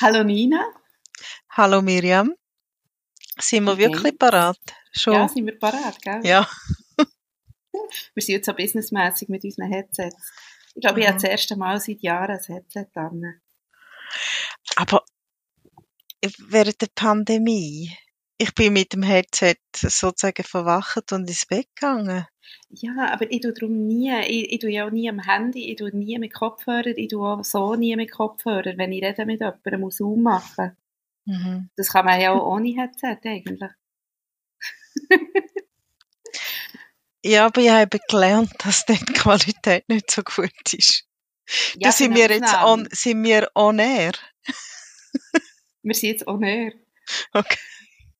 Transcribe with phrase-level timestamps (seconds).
[0.00, 0.72] Hallo Nina.
[1.50, 2.34] Hallo Miriam.
[3.38, 3.82] Sind wir Okay.
[3.82, 4.58] wirklich parat?
[4.92, 5.14] Schon?
[5.14, 6.20] Ja, sind wir parat, gell?
[6.24, 6.48] Ja.
[8.14, 10.32] Wir sind jetzt so businessmäßig mit unseren Headsets.
[10.74, 11.10] Ich glaube, ich Mhm.
[11.10, 13.40] habe das erste Mal seit Jahren ein Headset an.
[14.76, 15.04] Aber
[16.38, 17.96] während der Pandemie,
[18.38, 22.26] ich bin mit dem Headset sozusagen verwacht und ins Bett gegangen.
[22.70, 25.76] Ja, aber ich tue darum nie, ich, ich tue ja auch nie am Handy, ich
[25.76, 29.40] tue nie mit Kopfhörer, ich tue auch so nie mit Kopfhörer, wenn ich rede mit
[29.40, 30.76] jemandem, muss Zoom machen.
[31.26, 31.70] Mhm.
[31.76, 33.70] Das kann man ja auch ohne Headset eigentlich.
[37.26, 41.06] Ja, aber ich habe gelernt, dass die Qualität nicht so gut ist.
[41.74, 42.72] Ja, da sind genau, wir jetzt genau.
[42.72, 44.12] on, sind wir on air.
[45.82, 46.72] Wir sind jetzt on air.
[47.32, 47.58] Okay.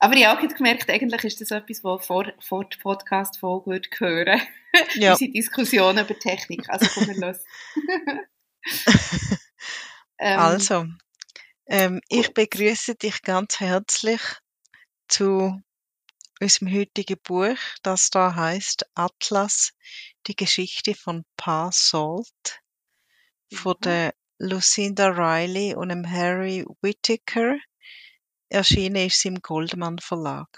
[0.05, 4.41] Aber ich habe auch gemerkt, eigentlich ist das etwas, was vor, vor der Podcast-Folge hören.
[4.97, 5.13] Ja.
[5.13, 6.69] Unsere Diskussion über Technik.
[6.69, 7.39] Also komm, wir los.
[10.19, 10.87] ähm, Also,
[11.67, 14.21] ähm, ich begrüße dich ganz herzlich
[15.09, 15.63] zu
[16.41, 19.73] unserem heutigen Buch, das da heißt Atlas,
[20.27, 22.61] die Geschichte von Pa Salt,
[23.55, 23.85] von Mhm.
[23.85, 27.57] der Lucinda Riley und dem Harry Whittaker.
[28.55, 30.49] Erschienen ist im Goldmann Verlag.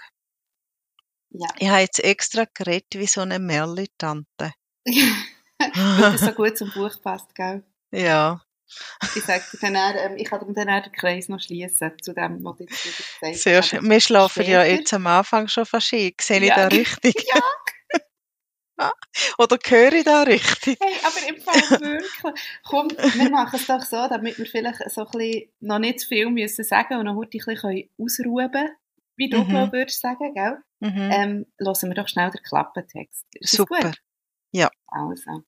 [1.29, 1.47] Ja.
[1.59, 4.53] Ich habe jetzt extra geredet wie so eine Merli-Tante.
[4.85, 7.63] Weil das so gut zum Buch passt, gell?
[7.91, 8.41] Ja,
[9.15, 12.43] Ich sage dann, eher, ähm, ich kann dann eher den Kreis noch schließen zu dem,
[12.43, 13.69] was jetzt wieder gesagt sehr hast.
[13.69, 13.89] schön.
[13.89, 15.81] Wir schlafen ja jetzt am Anfang schon ein.
[15.81, 16.55] Sehe ich Ja.
[16.55, 17.15] da richtig?
[17.33, 17.41] Ja.
[19.37, 20.77] Oder höre ich da richtig?
[20.79, 22.43] Hey, aber im Fall wirklich.
[22.63, 26.07] Komm, wir machen es doch so, damit wir vielleicht so ein bisschen noch nicht zu
[26.09, 28.69] viel müssen sagen und noch heute ein bisschen ausruhen können,
[29.15, 29.49] wie du Mhm.
[29.49, 30.57] glaub, würdest sagen, gell?
[30.79, 31.09] Mhm.
[31.11, 33.25] Ähm, hören wir doch schnell den Klappentext.
[33.33, 33.93] Ist Super.
[34.51, 34.69] Ja.
[34.87, 35.43] Also.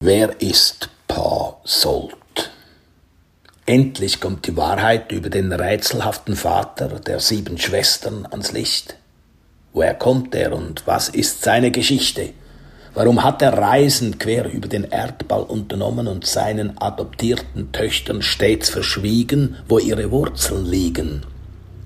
[0.00, 2.16] Wer ist Pa Solt?
[3.64, 8.96] Endlich kommt die Wahrheit über den rätselhaften Vater der sieben Schwestern ans Licht.
[9.72, 12.30] Woher kommt er und was ist seine Geschichte?
[12.94, 19.56] Warum hat er Reisen quer über den Erdball unternommen und seinen adoptierten Töchtern stets verschwiegen,
[19.66, 21.24] wo ihre Wurzeln liegen?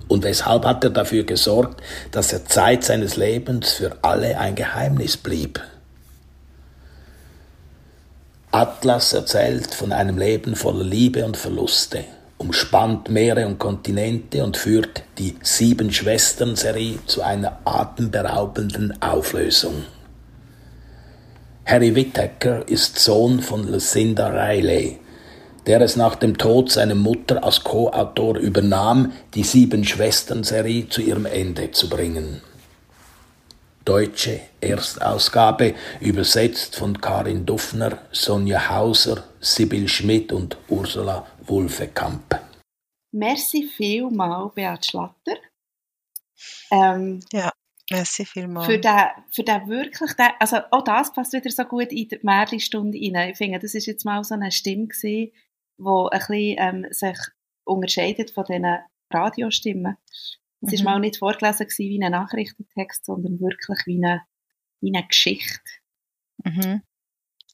[0.08, 1.80] Und weshalb hat er dafür gesorgt,
[2.10, 5.60] dass er Zeit seines Lebens für alle ein Geheimnis blieb?
[8.50, 12.04] Atlas erzählt von einem Leben voller Liebe und Verluste,
[12.38, 19.84] umspannt Meere und Kontinente und führt die Sieben Schwestern-Serie zu einer atemberaubenden Auflösung.
[21.64, 24.98] Harry Whittaker ist Sohn von Lucinda Riley,
[25.66, 31.26] der es nach dem Tod seiner Mutter als Co-Autor übernahm, die Sieben Schwestern-Serie zu ihrem
[31.26, 32.40] Ende zu bringen.
[33.84, 42.40] Deutsche Erstausgabe, übersetzt von Karin Duffner, Sonja Hauser, Sibyl Schmidt und Ursula Wulfekamp.
[43.12, 45.36] Merci vielmal, Beat Schlatter.
[46.70, 47.20] Ähm,
[47.90, 48.66] Merci vielmals.
[48.66, 52.18] für den, für den wirklich, den, also auch das passt wieder so gut in die
[52.22, 53.30] Märli-Stunde rein.
[53.30, 55.32] Ich finde, das ist jetzt mal so eine Stimme gewesen,
[55.78, 57.16] die ein bisschen, ähm, sich
[57.64, 58.78] unterscheidet von diesen
[59.12, 59.96] Radiostimmen.
[60.62, 60.84] Es war Mhm.
[60.84, 64.22] mal nicht vorgelesen gewesen wie ein Nachrichtentext, sondern wirklich wie eine,
[64.80, 65.60] wie eine Geschichte.
[66.44, 66.82] Mhm.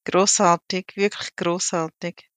[0.04, 2.28] Grossartig, wirklich grossartig.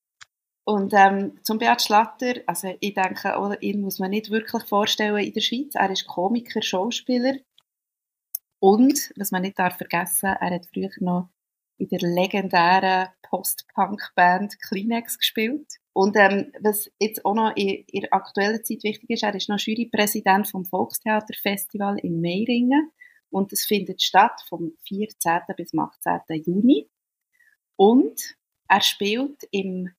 [0.66, 5.24] Und ähm, zum Beat Schlatter, also ich denke, auch, ihn muss man nicht wirklich vorstellen
[5.24, 5.76] in der Schweiz.
[5.76, 7.36] Er ist Komiker, Schauspieler
[8.60, 11.30] und, was man nicht darf vergessen, er hat früher noch
[11.78, 15.68] in der legendären Post-Punk-Band Kleenex gespielt.
[15.94, 19.50] Und ähm, was jetzt auch noch in, in der aktuellen Zeit wichtig ist, er ist
[19.50, 22.92] noch Jurypräsident vom Volkstheaterfestival in Meiringen
[23.30, 25.42] und es findet statt vom 14.
[25.56, 26.44] bis zum 18.
[26.44, 26.90] Juni.
[27.76, 28.36] Und
[28.68, 29.92] er spielt im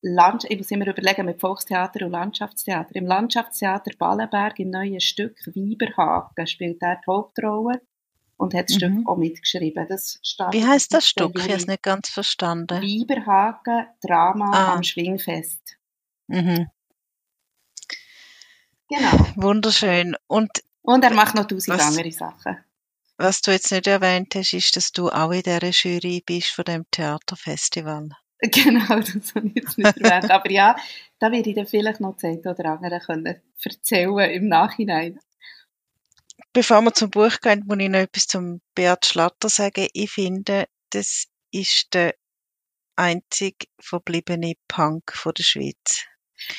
[0.00, 2.94] Land, ich muss immer überlegen, mit Volkstheater und Landschaftstheater.
[2.94, 7.80] Im Landschaftstheater Ballenberg im neuen Stück Weiberhaken spielt er die Hauptrolle
[8.36, 8.78] und hat das Mhm.
[8.78, 9.86] Stück auch mitgeschrieben.
[9.88, 10.20] Das
[10.52, 11.32] Wie heißt das Stück?
[11.36, 11.38] 7.
[11.40, 12.80] Ich habe es nicht ganz verstanden.
[12.80, 14.74] Weiberhaken, Drama Ah.
[14.74, 15.76] am Schwingfest.
[16.28, 16.68] Mhm.
[18.88, 19.26] Genau.
[19.36, 20.16] Wunderschön.
[20.28, 20.50] Und
[20.82, 21.86] Und er macht noch tausend Was?
[21.88, 22.58] andere Sachen.
[23.16, 26.64] was du jetzt nicht erwähnt hast, ist, dass du auch in dieser Jury bist von
[26.64, 28.10] dem Theaterfestival.
[28.52, 30.30] Genau, das habe ich jetzt nicht erwähnt.
[30.30, 30.76] Aber ja,
[31.18, 35.18] da werde ich dann vielleicht noch Zeit oder andere können erzählen im Nachhinein.
[36.52, 39.88] Bevor wir zum Buch gehen, muss ich noch etwas zum Beat Schlatter sagen.
[39.92, 42.14] Ich finde, das ist der
[42.96, 46.04] einzig verbliebene Punk von der Schweiz.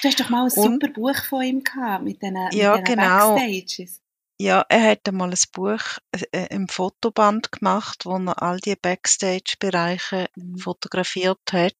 [0.01, 2.87] Du hast doch mal ein Und- super Buch von ihm gehabt, mit diesen, Ja, mit
[2.87, 3.35] diesen genau.
[3.35, 4.01] Backstages.
[4.41, 5.81] Ja, er hat einmal ein Buch
[6.31, 10.57] äh, im Fotoband gemacht, wo er all die Backstage-Bereiche Mhm.
[10.59, 11.75] fotografiert hat,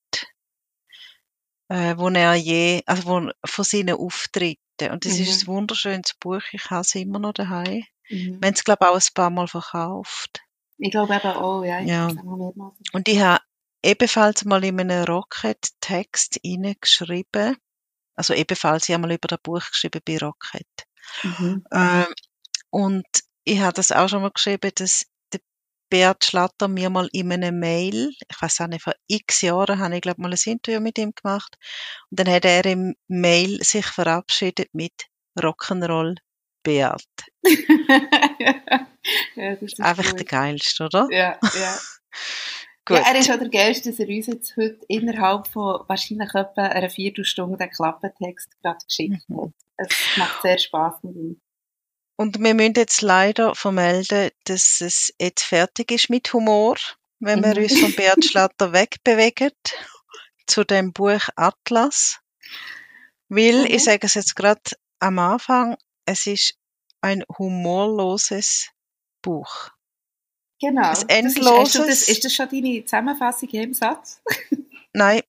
[1.69, 4.91] äh, wo er je, also wo, von seinen Auftritten.
[4.91, 5.53] Und das ist Mhm.
[5.53, 6.41] ein wunderschönes Buch.
[6.51, 7.85] Ich habe es immer noch daheim.
[8.09, 8.41] Mhm.
[8.41, 10.41] Wir haben es, glaube ich, auch ein paar Mal verkauft.
[10.79, 11.79] Ich glaube eben auch, ja.
[11.79, 12.09] Ich Ja.
[12.91, 13.41] Und ich habe
[13.85, 17.55] ebenfalls mal in einem Rocket-Text hineingeschrieben,
[18.17, 20.67] also ebenfalls, ich habe mal über das Buch geschrieben bei Rocket.
[21.23, 21.63] Mhm.
[21.73, 22.05] Ähm,
[22.69, 23.05] und
[23.45, 25.39] ich habe das auch schon mal geschrieben, dass der
[25.89, 29.95] Beat Schlatter mir mal in einem Mail, ich weiß auch nicht, vor x Jahren habe
[29.95, 31.57] ich glaube mal ein Interview mit ihm gemacht
[32.11, 34.93] und dann hat er im Mail sich verabschiedet mit
[35.39, 36.15] Rock'n'Roll
[36.63, 37.03] Beat.
[39.35, 40.19] ja, das ist Einfach gut.
[40.19, 41.07] der geilste, oder?
[41.11, 41.77] Ja, ja.
[42.85, 42.97] Gut.
[42.97, 46.63] Ja, er ist auch der Geilste, dass er uns jetzt heute innerhalb von wahrscheinlich etwa
[46.63, 49.41] einer Viertelstunde den Klappentext gerade geschickt Mhm.
[49.41, 49.51] hat.
[49.77, 51.39] Es macht sehr Spass mit ihm.
[52.19, 56.75] Und wir müssen jetzt leider vermelden, dass es jetzt fertig ist mit Humor,
[57.21, 57.63] wenn wir Mhm.
[57.63, 59.51] uns von Beat Schlatter wegbewegen
[60.45, 62.19] zu dem Buch Atlas.
[63.29, 63.65] Weil, Mhm.
[63.73, 64.59] ich sage es jetzt gerade
[64.99, 66.55] am Anfang, es ist
[66.99, 68.69] ein humorloses
[69.21, 69.69] Buch.
[70.59, 70.81] Genau.
[70.81, 74.21] Ein Das ist, endloses- das, ist das schon deine Zusammenfassung jedem Satz?
[74.91, 75.21] Nein,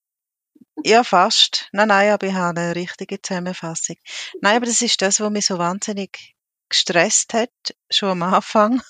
[0.84, 1.68] ja fast.
[1.70, 3.94] Nein, nein, aber ich habe eine richtige Zusammenfassung.
[4.40, 6.34] Nein, aber das ist das, was mich so wahnsinnig
[6.70, 7.50] gestresst hat,
[7.90, 8.82] schon am Anfang.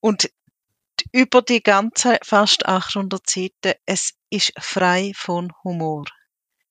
[0.00, 0.30] Und
[1.12, 6.04] über die ganze fast 800 Seiten, es ist frei von Humor.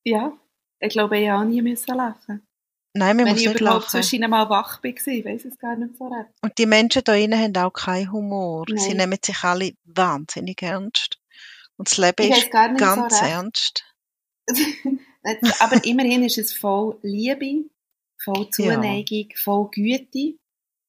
[0.04, 0.32] Ja.
[0.80, 2.46] Ich glaube, ich auch nie müssen lachen.
[2.96, 4.02] Nein, man Wenn muss ich nicht überhaupt lachen.
[4.02, 6.30] zwischen mal wach war, ich weiß es gar nicht so recht.
[6.42, 8.66] Und die Menschen da drinnen haben auch keinen Humor.
[8.68, 8.96] Sie Nein.
[8.98, 11.18] nehmen sich alle wahnsinnig ernst.
[11.76, 13.84] Und das Leben Ich ist ganz so ernst.
[15.58, 17.64] Aber immerhin ist es voll Liebe,
[18.24, 20.38] voll Zuneigung, voll Güte.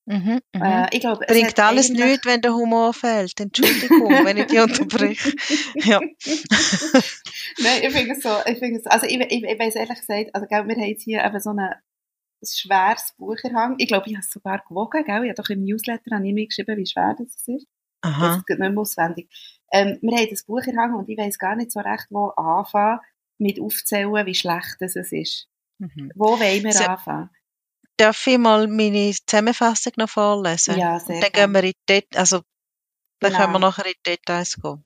[0.08, 0.40] Mhm.
[0.54, 3.40] Äh, ich glaube, es Bringt alles nichts, wenn der Humor fehlt.
[3.40, 5.34] Entschuldigung, wenn ich dich unterbreche.
[5.76, 6.00] Ja.
[7.60, 10.30] Nein, ich finde es so, ich finde es, also ich, ich, ich weiss ehrlich gesagt,
[10.34, 11.74] also gell, wir haben jetzt hier eben so ein, ein
[12.44, 13.76] schweres Bucherhang.
[13.80, 15.24] Ich glaube, ich habe es sogar gewogen, gell?
[15.24, 17.68] Ich habe doch im Newsletter an ihm geschrieben, wie schwer das ist.
[18.02, 18.44] Das Aha.
[18.46, 19.28] geht nicht mehr auswendig.
[19.72, 23.00] Ähm, wir haben das Bucherhang und ich weiss gar nicht so recht, wo anfangen
[23.40, 25.50] mit aufzählen, wie schlecht das es ist.
[25.80, 26.12] Mhm.
[26.16, 27.30] Wo wollen wir So- anfangen?
[27.98, 30.78] Darf ich mal meine Zusammenfassung noch vorlesen?
[30.78, 32.42] Ja, sehr dann gehen wir in Det also
[33.20, 33.42] dann Genau.
[33.42, 34.84] können wir nachher in die Details gehen.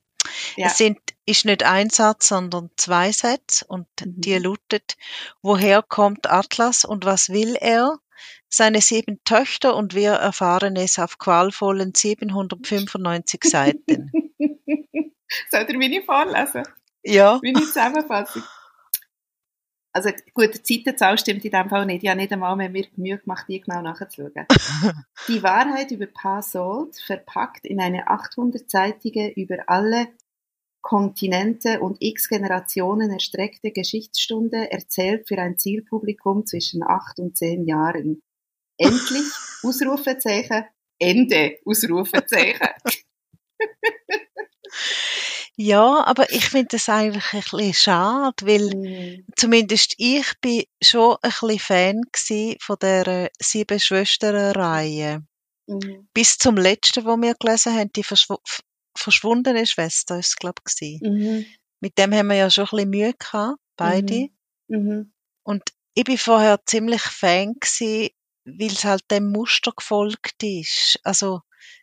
[0.58, 0.68] Ja.
[0.68, 4.22] Es sind, ist nicht ein Satz, sondern zwei Sätze und Mhm.
[4.22, 4.96] die lautet,
[5.42, 7.98] woher kommt Atlas und was will er?
[8.48, 14.12] Seine sieben Töchter und wir erfahren es auf qualvollen 795 Seiten.
[15.52, 16.64] Soll ihr meine vorlesen?
[17.04, 17.40] Ja.
[17.44, 18.44] Meine Zusammenfassung.
[19.92, 22.04] Also gut, die Zeitenzahl stimmt in dem Fall nicht.
[22.04, 24.46] Ich habe nicht einmal mehr mir Mühe gemacht, die genau nachzuschauen.
[25.28, 30.10] Die Wahrheit über Pa Salt, verpackt in eine 800-seitige, über alle
[30.82, 38.22] Kontinente und x Generationen erstreckte Geschichtsstunde, erzählt für ein Zielpublikum zwischen 8 und 10 Jahren.
[38.78, 39.28] Endlich,
[39.64, 40.66] Ausrufezeichen,
[41.00, 42.70] Ende, Ausrufezeichen.
[45.62, 49.26] Ja, aber ich finde das eigentlich ein bisschen schade, weil Mhm.
[49.36, 52.02] zumindest ich bin schon ein bisschen Fan
[52.62, 55.22] von der sieben Schwestern Reihe.
[55.68, 56.08] Mhm.
[56.14, 58.36] Bis zum letzten, wo wir gelesen haben, die verschw
[58.98, 61.02] verschwundene Schwester ist glaube ich.
[61.02, 61.46] Mhm.
[61.82, 64.30] Mit dem haben wir ja schon ein bisschen Mühe gehabt, beide.
[64.70, 65.12] Mhm.
[65.44, 65.64] Und
[65.94, 68.14] ich bin vorher ziemlich Fan gsi,
[68.46, 71.00] weil es halt dem Muster gefolgt ist.
[71.04, 71.42] Also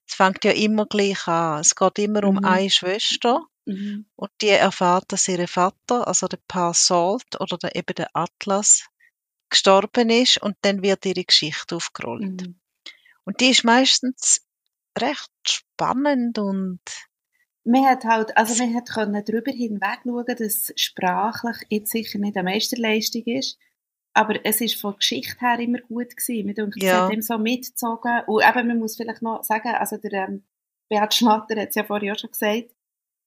[0.08, 1.60] es fängt ja immer gleich an.
[1.60, 2.44] Es geht immer um Mhm.
[2.44, 4.06] eine Schwester Mhm.
[4.16, 8.86] und die erfahrt, dass ihr Vater, also der Pa Salt oder der, eben der Atlas,
[9.50, 12.42] gestorben ist und dann wird ihre Geschichte aufgerollt.
[12.42, 12.60] Mhm.
[13.24, 14.40] Und die ist meistens
[14.98, 16.80] recht spannend und
[17.64, 22.36] Man hat halt, also man hat können darüber hinweg schauen, dass sprachlich jetzt sicher nicht
[22.36, 23.58] eine Meisterleistung ist,
[24.12, 26.46] aber es ist von Geschichte her immer gut gewesen.
[26.46, 27.04] Mir denkt, es Ja.
[27.06, 28.22] hat ihm so mitgezogen.
[28.26, 30.44] Und eben, man muss vielleicht noch sagen, also der ähm,
[30.88, 32.70] Beat Schnatter hat es ja vorher auch schon gesagt,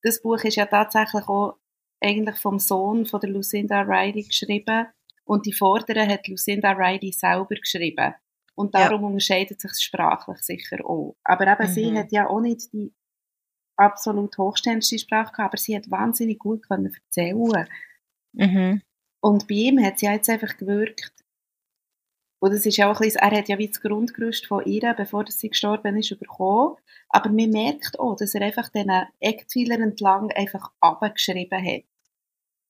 [0.02, 1.58] das Buch ist ja tatsächlich auch
[2.02, 4.88] eigentlich vom Sohn von der Lucinda Riley geschrieben
[5.26, 8.16] und die Vorderen hat Lucinda Riley selber geschrieben.
[8.56, 9.08] Und darum ja.
[9.08, 11.16] unterscheidet sich sprachlich sicher auch.
[11.24, 11.74] Aber eben, mhm.
[11.74, 12.94] sie hat ja auch nicht die
[13.78, 17.68] absolut hochständigste Sprache gehabt, aber sie hat wahnsinnig gut können erzählen.
[18.34, 18.82] Mhm.
[19.22, 21.14] Und bei ihm hat sie jetzt einfach gewirkt,
[22.40, 24.94] und das ist ja auch ein bisschen, er hat ja wie das Grundgerüst von ihr,
[24.94, 26.78] bevor sie gestorben ist, bekommen.
[27.10, 31.84] Aber man merkt auch, dass er einfach diesen Eckpfeiler entlang einfach abgeschrieben hat.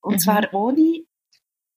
[0.01, 0.19] Und mhm.
[0.19, 1.03] zwar ohne,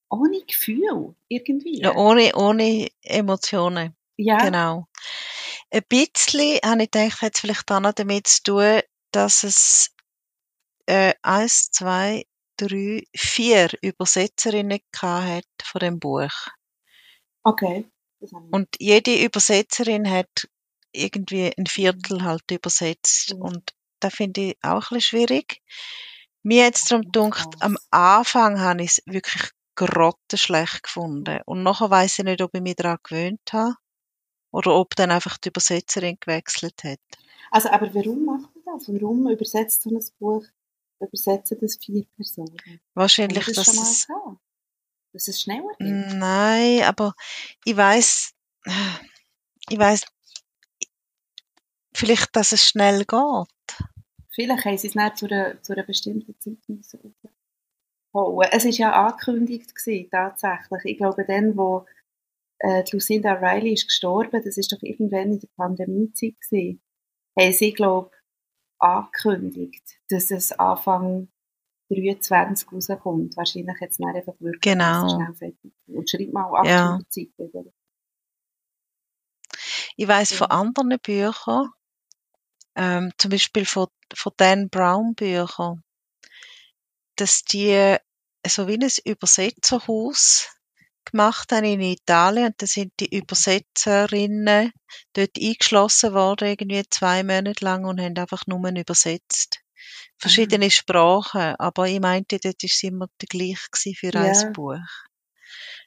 [0.09, 1.83] ohne Gefühl, irgendwie.
[1.83, 3.95] Ja, ohne, ohne Emotionen.
[4.17, 4.39] Ja.
[4.39, 4.87] Genau.
[5.71, 8.81] Ein bisschen habe ich gedacht, hat es vielleicht auch noch damit zu tun,
[9.11, 9.95] dass es
[10.87, 12.25] äh, eins, zwei,
[12.57, 16.31] drei, vier Übersetzerinnen hat von dem Buch.
[17.43, 17.91] Okay.
[18.51, 20.49] Und jede Übersetzerin hat
[20.93, 23.35] irgendwie ein Viertel halt übersetzt.
[23.35, 23.43] Mhm.
[23.43, 25.63] Und da finde ich auch ein bisschen schwierig.
[26.43, 31.41] Mir jetzt darum gedacht, am Anfang habe ich es wirklich grottenschlecht gefunden.
[31.47, 33.77] Und nachher weiss ich nicht, ob ich mich daran gewöhnt habe
[34.51, 37.01] oder ob dann einfach die Übersetzerin gewechselt hat.
[37.51, 38.89] Also, aber warum macht man das?
[38.89, 40.45] Warum übersetzt so ein Buch,
[41.01, 42.57] übersetzen das vier Personen?
[42.95, 44.09] Wahrscheinlich, das dass es,
[45.13, 45.89] dass es schneller geht?
[45.89, 47.15] Nein, aber
[47.65, 48.33] ich weiß,
[49.69, 50.05] ich weiß,
[51.95, 53.79] vielleicht, dass es schnell geht.
[54.31, 57.15] Vielleicht haben sie es nicht zu einer, zu einer bestimmten Zeit müssen
[58.15, 58.49] holen.
[58.51, 60.85] Es war ja angekündigt, gewesen, tatsächlich.
[60.85, 61.87] Ich glaube, dann, wo
[62.59, 66.83] äh, Lucinda Riley ist gestorben, das ist doch irgendwann in der Pandemiezeit gewesen,
[67.39, 68.19] haben sie, glaube ich,
[68.79, 71.29] angekündigt, dass es Anfang
[71.95, 73.37] 23 rauskommt.
[73.37, 75.09] Wahrscheinlich jetzt nicht einfach wirklich genau.
[75.09, 75.73] schnell fertig.
[75.87, 76.99] Und schreib mal ab ja.
[77.09, 77.65] Zeit wieder.
[79.97, 80.37] Ich weiss ja.
[80.39, 81.71] von anderen Büchern,
[82.75, 85.83] ähm, zum Beispiel von, von Dan Brown Büchern,
[87.17, 87.97] dass die
[88.47, 90.49] so wie ein Übersetzerhaus
[91.05, 94.73] gemacht haben in Italien und da sind die Übersetzerinnen
[95.13, 99.62] dort eingeschlossen worden, irgendwie zwei Monate lang und haben einfach nur übersetzt.
[100.19, 100.71] Verschiedene mhm.
[100.71, 103.59] Sprachen, aber ich meinte, dort war es immer der gleich
[103.97, 104.21] für ja.
[104.23, 104.77] ein Buch.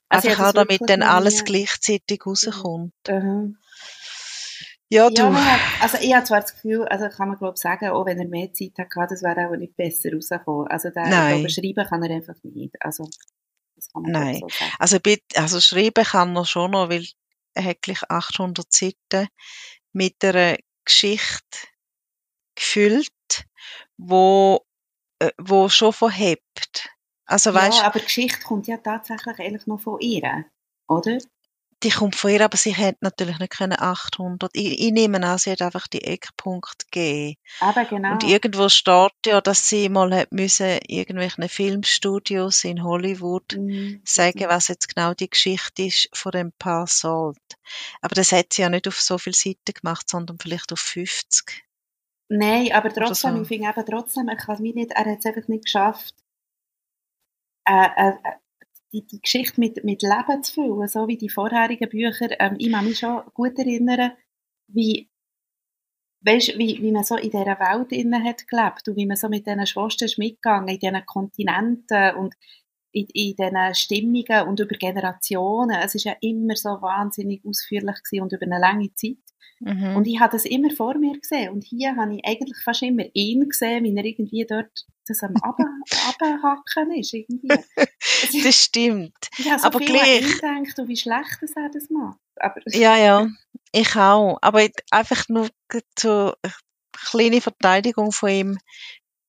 [0.09, 2.93] Also einfach auch damit dann alles gleichzeitig rauskommt.
[3.07, 3.57] Mhm.
[4.89, 5.15] Ja, du.
[5.15, 8.27] Ja, also ich habe zwar das Gefühl, also kann man glaube sagen, auch wenn er
[8.27, 10.67] mehr Zeit hat, das wäre auch nicht besser rausgekommen.
[10.67, 11.49] Also der, Nein.
[11.49, 12.75] schreiben kann er einfach nicht.
[12.79, 13.09] Also
[13.95, 14.39] Nein.
[14.39, 14.47] So
[14.79, 14.97] also,
[15.35, 17.05] also schreiben kann er schon noch, weil
[17.55, 19.27] er hat gleich 800 Seiten
[19.91, 21.67] mit einer Geschichte
[22.55, 23.09] gefüllt,
[23.97, 24.65] wo,
[25.19, 26.89] äh, wo schon verhebt.
[27.25, 30.45] Also, weißt, ja, aber die Geschichte kommt ja tatsächlich eigentlich noch von ihr,
[30.87, 31.17] oder?
[31.83, 34.49] die kommt von ihr, aber sie hat natürlich nicht können 800.
[34.53, 37.35] Ich, ich nehme an, sie hat einfach die Eckpunkte gegeben.
[37.59, 38.13] Aber genau.
[38.13, 44.01] Und irgendwo steht ja, dass sie mal hat müssen irgendwelchen Filmstudios in Hollywood mhm.
[44.03, 47.37] sagen, was jetzt genau die Geschichte ist von dem Paar Salt.
[48.01, 51.64] Aber das hat sie ja nicht auf so viele Seiten gemacht, sondern vielleicht auf 50.
[52.29, 53.41] Nein, aber trotzdem, so.
[53.43, 56.15] ich finde eben trotzdem, er kann nicht, er hat es einfach nicht geschafft,
[57.67, 58.13] äh, äh,
[58.93, 62.29] die, die Geschichte mit, mit Leben zu füllen, so wie die vorherigen Bücher.
[62.39, 64.13] Ähm, ich kann mich schon gut erinnern,
[64.67, 65.09] wie,
[66.21, 69.29] weißt, wie, wie man so in dieser Welt innen hat gelebt und wie man so
[69.29, 72.35] mit diesen Schwestern ist mitgegangen, in diesen Kontinenten und
[72.91, 75.77] in, in diesen Stimmungen und über Generationen.
[75.83, 79.17] Es ist ja immer so wahnsinnig ausführlich gewesen und über eine lange Zeit.
[79.59, 79.95] Mhm.
[79.95, 81.51] Und ich habe das immer vor mir gesehen.
[81.53, 85.35] Und hier habe ich eigentlich fast immer ihn gesehen, wie er irgendwie dort das am
[85.37, 87.13] Abhacken ist.
[87.13, 87.47] Irgendwie.
[88.43, 89.15] das stimmt.
[89.37, 90.21] Ich habe so Aber viel gleich...
[90.21, 92.19] gedacht, wie schlecht er das macht.
[92.37, 92.61] Aber...
[92.67, 93.27] Ja, ja,
[93.71, 94.37] ich auch.
[94.41, 95.49] Aber einfach nur
[95.95, 96.37] zur
[96.91, 98.57] kleine Verteidigung von ihm,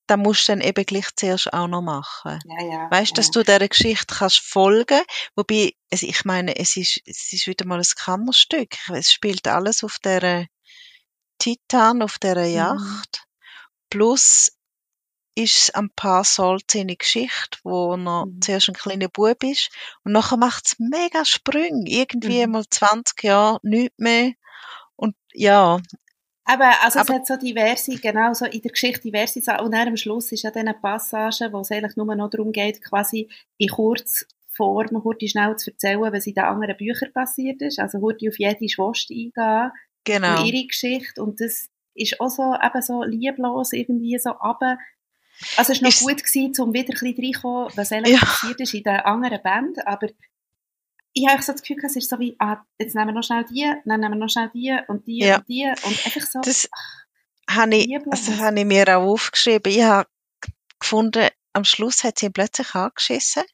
[0.07, 2.39] da musst du dann eben gleich zuerst auch noch machen.
[2.45, 3.17] Ja, ja, weißt, ja.
[3.17, 5.03] dass du dieser Geschichte kannst folgen,
[5.35, 8.77] wobei, also ich meine, es ist, es ist wieder mal ein Kammerstück.
[8.93, 10.47] Es spielt alles auf der
[11.39, 12.55] Titan, auf der mhm.
[12.55, 12.79] Yacht.
[12.79, 13.27] Mhm.
[13.91, 14.53] Plus
[15.35, 18.41] ist ein paar Salt seine Geschichte, wo er mhm.
[18.41, 19.71] zuerst ein kleiner Bub ist
[20.03, 21.89] und nachher macht es mega Sprünge.
[21.89, 22.53] Irgendwie mhm.
[22.53, 24.33] mal 20 Jahre, nichts mehr.
[24.97, 25.79] Und ja,
[26.47, 29.67] aber, also aber, es hat so diverse, genau, so in der Geschichte diverse Sachen.
[29.67, 32.53] Und dann am Schluss ist ja dann eine Passage, wo es eigentlich nur noch darum
[32.53, 37.81] geht, quasi in Kurzform, Hurti schnell zu erzählen, was in den anderen Büchern passiert ist.
[37.81, 39.73] Also Hurti auf jede Schwester eingehen.
[40.05, 40.41] Genau.
[40.41, 41.21] Und ihre Geschichte.
[41.21, 44.79] Und das ist auch so, eben so lieblos irgendwie so aber
[45.57, 48.21] also es war noch ist, gut gewesen, um wieder ein bisschen reinzukommen, was eigentlich ja.
[48.21, 50.09] passiert ist in der anderen Band, aber
[51.19, 53.45] ich habe so das Gefühl, es ist so wie, ah, jetzt nehmen wir noch schnell
[53.51, 55.39] die, dann nehmen wir noch schnell die und die ja.
[55.39, 56.41] und die und einfach so.
[56.43, 56.69] Das
[57.49, 59.73] habe ich, also habe ich mir auch aufgeschrieben.
[59.73, 60.07] Ich habe
[60.79, 63.45] gefunden, am Schluss hat sie ihn plötzlich angeschissen.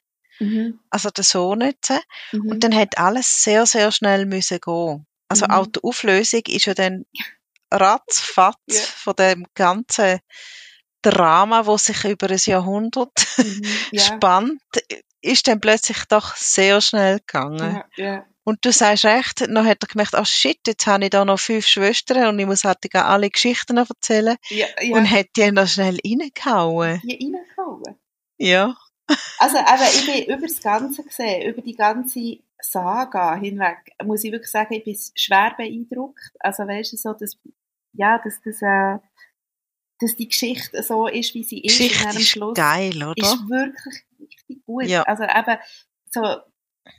[0.41, 0.81] Mhm.
[0.91, 1.93] Also der Sohn jetzt.
[2.33, 2.51] Mhm.
[2.51, 5.07] Und dann hat alles sehr, sehr schnell müssen gehen.
[5.29, 5.51] Also Mhm.
[5.53, 7.05] auch die Auflösung ist ja dann
[7.73, 8.81] ratzfatz Ja.
[8.81, 10.19] von dem ganzen
[11.03, 13.63] Drama, wo sich über ein Jahrhundert Mhm.
[13.93, 14.03] Ja.
[14.21, 14.61] spannt,
[15.23, 17.83] ist dann plötzlich doch sehr schnell gegangen.
[17.97, 18.27] Ja, ja.
[18.45, 21.39] Und du sagst recht, dann hat er gemerkt, oh shit, jetzt habe ich da noch
[21.39, 24.37] fünf Schwestern und ich muss halt alle Geschichten noch erzählen.
[24.49, 24.97] Ja, ja.
[24.97, 27.01] Und hat die noch schnell reingehauen.
[27.05, 27.97] die reingehauen.
[28.39, 28.77] Ja.
[29.39, 34.33] Also eben, ich bin über das Ganze gesehen, über die ganze Saga hinweg, muss ich
[34.33, 36.33] wirklich sagen, ich bin schwer beeindruckt.
[36.41, 37.37] Also weißt du, so, dass,
[37.93, 38.99] ja, dass, dass, äh,
[40.01, 41.79] dass die Geschichte so ist, wie sie ist.
[41.79, 43.23] Geschichte und dann am ist Schluss geil, oder?
[43.23, 44.05] ist wirklich
[44.37, 44.87] richtig gut.
[44.87, 45.03] Ja.
[45.03, 45.59] Also eben,
[46.11, 46.41] so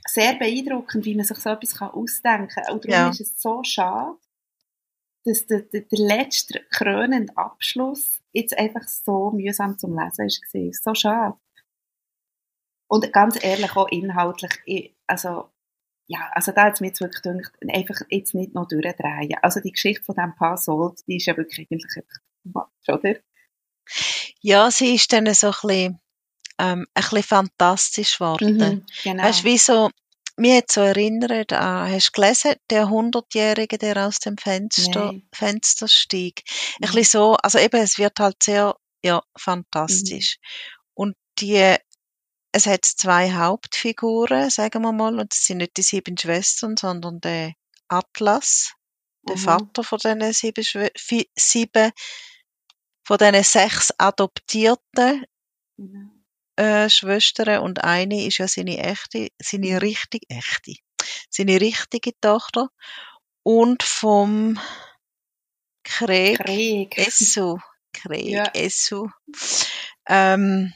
[0.06, 2.72] sehr beeindruckend, wie man sich so etwas kann ausdenken kann.
[2.72, 3.10] Und darum Ja.
[3.10, 4.16] ist es so schade,
[5.24, 10.78] dass der, der, der letzte krönende Abschluss jetzt einfach so mühsam zum Lesen ist gewesen.
[10.82, 11.36] So schade.
[12.88, 15.50] Und ganz ehrlich, auch inhaltlich, ich, also,
[16.06, 19.36] ja, also da hat es mir jetzt wirklich gedacht, einfach jetzt nicht noch durchdrehen.
[19.40, 23.16] Also die Geschichte von diesem Paar Sold, die ist ja wirklich eigentlich einfach oder?
[24.40, 26.00] Ja, sie ist dann so ein bisschen,
[26.58, 28.84] ähm, ein bisschen fantastisch geworden.
[29.02, 29.22] genau.
[29.22, 29.90] Weißt du, wie so,
[30.36, 35.28] mir hat so erinnert an, hast du gelesen, der Hundertjährige, der aus dem Fenster, Nein.
[35.34, 36.42] Fenster stieg?
[36.82, 36.94] Ein Mhm.
[36.94, 40.38] bisschen so, also eben, es wird halt sehr, ja, fantastisch.
[40.94, 41.76] Und die,
[42.52, 47.20] es hat zwei Hauptfiguren, sagen wir mal, und es sind nicht die sieben Schwestern, sondern
[47.20, 47.52] der
[47.88, 48.72] Atlas,
[49.28, 49.44] der Mhm.
[49.44, 50.64] Vater von diesen sieben,
[51.36, 51.92] sieben,
[53.06, 55.24] von diesen sechs Adoptierten
[55.78, 56.13] Genau.
[56.56, 60.74] Äh, Schwestern und eine ist ja seine echte, seine richtig echte,
[61.30, 62.68] seine richtige Tochter
[63.42, 64.58] und vom
[65.84, 66.96] Krieg, Krieg.
[66.98, 67.58] Essu,
[67.92, 68.44] Krieg, Ja.
[68.54, 69.08] Essu.
[70.08, 70.72] Ähm,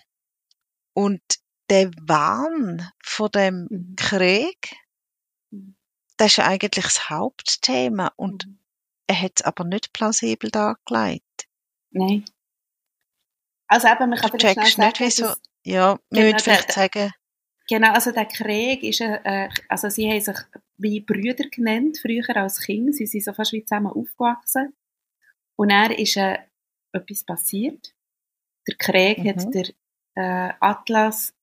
[0.94, 1.23] und
[1.70, 3.97] der Wahn von dem Mhm.
[3.97, 4.75] Krieg,
[5.50, 5.76] Mhm.
[6.16, 8.58] das ist ja eigentlich das Hauptthema und Mhm.
[9.06, 11.47] er hat es aber nicht plausibel dargelegt.
[11.90, 12.25] Nein.
[13.70, 15.35] Also eben, man kann vielleicht schnell sagen, nicht, wieso.
[15.65, 17.11] Ja, wir Genau, vielleicht sagen,
[17.68, 20.37] genau, also der Krieg ist, ein, äh, also sie haben sich
[20.79, 24.75] wie Brüder genannt, früher als Kind, sie sind so fast wie zusammen aufgewachsen.
[25.57, 26.38] Und dann ist äh,
[26.92, 27.94] etwas passiert.
[28.68, 29.29] Der Krieg Mhm.
[29.29, 29.68] hat der
[30.14, 31.35] äh, Atlas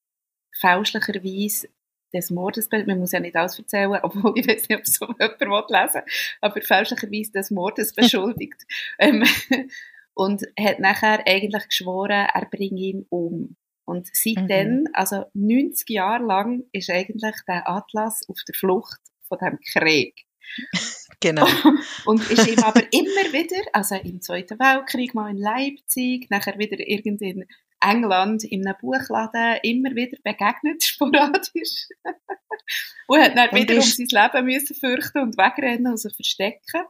[0.60, 1.68] fälschlicherweise
[2.14, 5.40] des Mordes, man muss ja nicht alles erzählen, obwohl ich weiß nicht, ob so jemand
[5.42, 6.02] will lesen
[6.42, 8.62] aber fälschlicherweise des Mordes beschuldigt.
[9.00, 9.24] ähm,
[10.14, 13.58] und hat nachher eigentlich geschworen, er bringe ihn um.
[13.86, 19.60] Und seitdem, also 90 Jahre lang, ist eigentlich der Atlas auf der Flucht von dem
[19.60, 20.26] Krieg.
[21.20, 21.48] genau.
[22.06, 26.78] Und ist ihm aber immer wieder, also im Zweiten Weltkrieg, mal in Leipzig, nachher wieder
[26.80, 27.46] irgend in
[27.82, 31.88] England in einem Buchladen, immer wieder begegnet, sporadisch.
[33.08, 36.86] und hat dann Und wieder um sein Leben müssen fürchten und wegrennen und sich verstecken.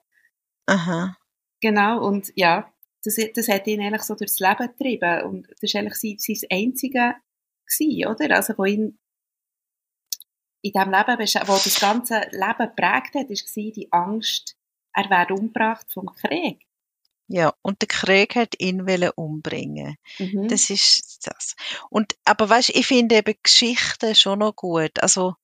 [0.68, 1.18] Aha.
[1.62, 2.72] Genau, und ja,
[3.06, 5.24] das, das hat ihn eigentlich so durchs Leben getrieben.
[5.24, 7.16] Und das war eigentlich sein, sein einzige
[7.66, 8.36] gewesen, oder?
[8.36, 8.98] Also, wo ihn
[10.62, 14.58] in dem Leben, wo das ganze Leben geprägt hat, war die Angst,
[14.94, 16.66] er werde umgebracht vom Krieg.
[17.28, 19.98] Ja, und der Krieg hat ihn wollen umbringen.
[20.20, 20.48] Mhm.
[20.48, 21.56] Das ist das.
[21.90, 25.02] Und, aber weißt, ich finde eben Geschichten schon noch gut.
[25.02, 25.36] Also,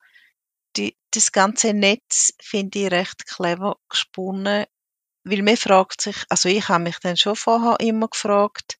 [0.78, 4.66] die, das ganze Netz finde ich recht clever gesponnen,
[5.24, 8.78] weil mir fragt sich, also ich habe mich dann schon vorher immer gefragt,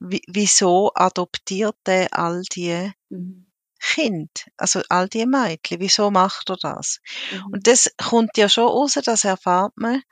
[0.00, 3.46] wie, wieso adoptiert er all die Mhm.
[3.80, 7.00] Kind, also all die Mädchen, wieso macht er das?
[7.30, 7.52] Mhm.
[7.52, 10.02] Und das kommt ja schon raus, das erfahrt man.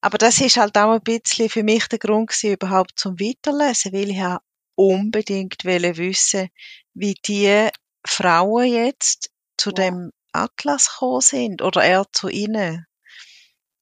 [0.00, 3.92] Aber das ist halt auch ein bisschen für mich der Grund gewesen, überhaupt zum Weiterlesen,
[3.92, 4.40] weil ich ja
[4.74, 6.48] unbedingt wollte wissen,
[6.94, 7.68] wie die
[8.06, 9.76] Frauen jetzt zu Ja.
[9.88, 12.86] dem Atlas gekommen sind oder er zu ihnen.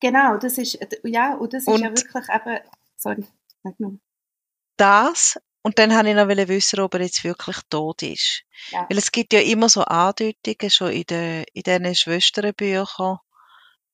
[0.00, 2.58] Genau, das ist, ja, und das ist Und- ja wirklich eben,
[2.96, 3.24] sorry,
[3.62, 3.98] sag nur.
[4.76, 8.42] Das und dann habe ich noch wissen, ob er jetzt wirklich tot ist.
[8.70, 8.86] Ja.
[8.88, 13.18] Weil es gibt ja immer so Andeutungen schon in den in diesen Schwesternbüchern.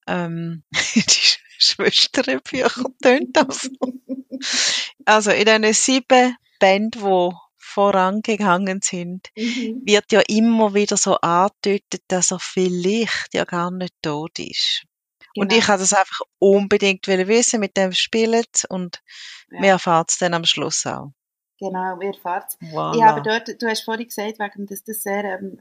[0.07, 0.63] Ähm,
[0.95, 3.71] die Schwesternbücher tönt das.
[5.07, 9.83] Also in diesen sieben Bänden, die vorangegangen sind, Mhm.
[9.85, 14.85] wird ja immer wieder so angedeutet, dass er vielleicht ja gar nicht tot ist.
[15.37, 15.59] Und Genau.
[15.61, 19.03] ich habe das einfach unbedingt wissen, mit dem spielen und
[19.51, 19.63] Ja.
[19.63, 21.13] wir erfahren es dann am Schluss auch.
[21.59, 22.99] Genau, wir erfahren Voilà.
[22.99, 25.61] Ja, aber dort, du hast vorhin gesagt, wegen, dass das sehr, ähm,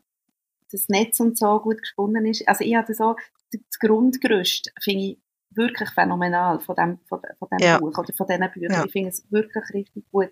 [0.72, 2.48] das Netz und so gut gesponnen ist.
[2.48, 3.16] Also ich hatte so,
[3.52, 5.20] das Grundgerüst finde ich
[5.52, 7.78] wirklich phänomenal von dem, von, von dem Ja.
[7.78, 8.72] Buch oder von diesen Büchern.
[8.72, 8.86] Ja.
[8.86, 10.30] Ich finde es wirklich richtig gut.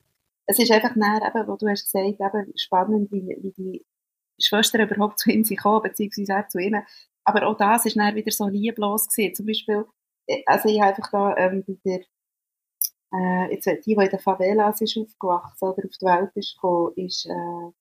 [0.47, 3.85] Es ist einfach näher, eben, wo du hast gesagt, eben spannend, wie, wie die
[4.39, 6.83] Schwestern überhaupt zu ihnen sind gekommen, beziehungsweise er zu ihnen.
[7.23, 9.35] Aber auch das ist dann wieder so lieblos gewesen.
[9.35, 9.85] Zum Beispiel,
[10.27, 12.01] äh, also ich habe einfach da ähm, bei der,
[13.13, 16.93] äh, jetzt, die, die in der Favelas ist aufgewachsen oder auf die Welt ist gekommen,
[16.95, 17.71] ist äh,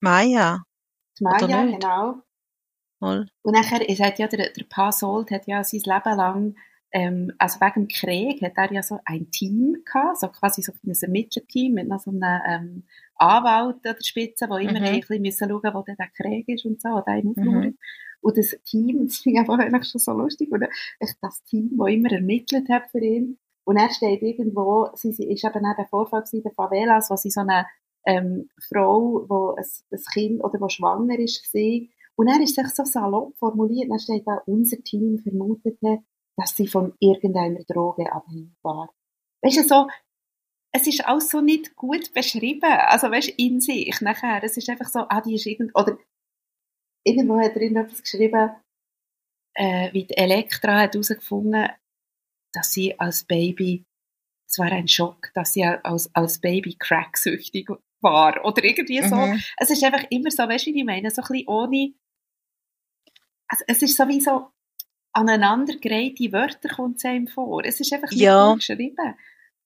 [0.00, 0.62] Maya.
[1.18, 2.22] die Maya, genau.
[3.00, 3.26] Mal.
[3.42, 6.56] Und nachher, es hat ja, der, der Pa Sold hat ja sein Leben lang,
[6.92, 10.72] ähm, also wegen dem Krieg, hat er ja so ein Team gehabt, so quasi so
[10.72, 12.84] ein Ermittlerteam mit noch so einem ähm,
[13.16, 14.86] Anwalt an der Spitze, der immer Mhm.
[14.86, 17.76] ein bisschen müssen schauen wo der Krieg ist und so, oder einen Mhm.
[18.26, 20.68] Und das Team, das finde ich einfach schon so lustig, oder?
[20.98, 23.38] Das Team, das immer ermittelt hat für ihn.
[23.64, 27.30] Und er steht irgendwo, sie, sie ist eben auch der Vorfall der Favelas, wo sie
[27.30, 27.66] so eine
[28.04, 31.88] ähm, Frau, wo ein, ein Kind oder wo schwanger ist, war.
[32.16, 36.02] Und er ist sich so salopp formuliert, dann steht da, unser Team vermutete,
[36.36, 38.90] dass sie von irgendeiner Droge abhängig war.
[39.42, 39.86] Weißt du, so,
[40.72, 44.68] es ist auch so nicht gut beschrieben, also weißt du, in sich nachher, es ist
[44.68, 45.98] einfach so, ah, die ist irgend, oder
[47.06, 48.50] irgendwo hat er irgendetwas geschrieben,
[49.54, 51.68] äh, wie die Elektra hat herausgefunden,
[52.52, 53.84] dass sie als Baby,
[54.48, 57.68] es war ein Schock, dass sie als, als Baby cracksüchtig
[58.00, 59.14] war, oder irgendwie so.
[59.14, 59.42] Mhm.
[59.56, 61.94] Es ist einfach immer so, weißt du, wie ich meine, so ein bisschen ohne,
[63.48, 64.50] also es ist so wie so
[65.12, 67.64] aneinandergereihte Wörter kommt es einem vor.
[67.64, 68.54] Es ist einfach nicht Ja.
[68.54, 69.14] geschrieben.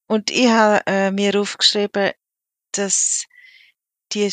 [0.09, 2.12] Und ich habe äh, mir aufgeschrieben,
[2.72, 3.26] dass
[4.12, 4.31] die,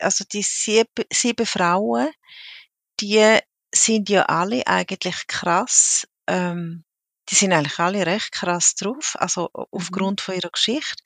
[0.00, 2.08] also die sieben, sieben Frauen,
[3.00, 3.38] die
[3.74, 6.84] sind ja alle eigentlich krass, ähm,
[7.30, 11.02] die sind eigentlich alle recht krass drauf, also aufgrund von ihrer Geschichte.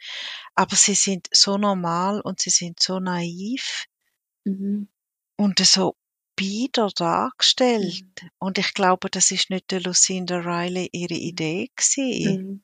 [0.55, 3.85] Aber sie sind so normal und sie sind so naiv
[4.45, 4.89] Mhm.
[5.37, 5.97] und so
[6.37, 8.05] bieder dargestellt.
[8.39, 12.43] Und ich glaube, das ist nicht der Lucinda Riley ihre Idee gewesen.
[12.43, 12.63] Mhm.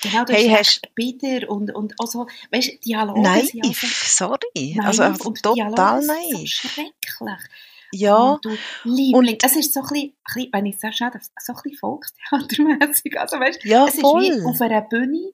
[0.00, 3.26] Genau, du Hey, hast bitter und, und auch so, weißt du, Dialoge sind
[3.64, 4.74] auch Naiv, so sorry.
[4.76, 6.38] naiv also einfach und total Dialoge sind naiv.
[6.38, 7.48] so schrecklich.
[7.92, 11.10] Ja, Und du Liebling, es ist so ein bisschen, ein bisschen wenn ich sage, schnell,
[11.38, 13.20] so ein bisschen Volkstheatermäßig.
[13.20, 14.22] Also weißt, ja, es ist voll.
[14.22, 15.30] wie auf einer Bühne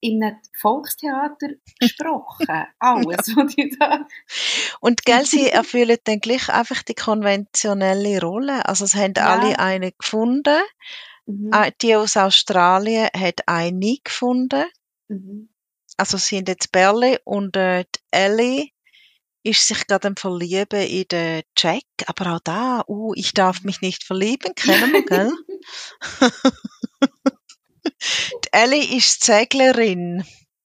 [0.00, 1.48] in einem Volkstheater
[1.80, 2.46] gesprochen.
[2.78, 4.06] Alles, was die da...
[4.80, 8.66] Und gell, sie erfüllen dann gleich einfach die konventionelle Rolle.
[8.66, 9.26] Also es haben Ja.
[9.40, 10.60] alle eine gefunden.
[11.26, 11.50] Mhm.
[11.52, 14.64] Ah, Die aus Australien hat eine gefunden.
[15.08, 15.50] Mhm.
[15.96, 18.68] Also sie sind jetzt Berle und äh, die Ellie
[19.42, 21.84] ist sich gerade am Verlieben in den Jack.
[22.06, 25.32] Aber auch da, uh, ich darf mich nicht verlieben, kennen wir, gell?
[28.44, 30.24] die Ellie ist Seglerin.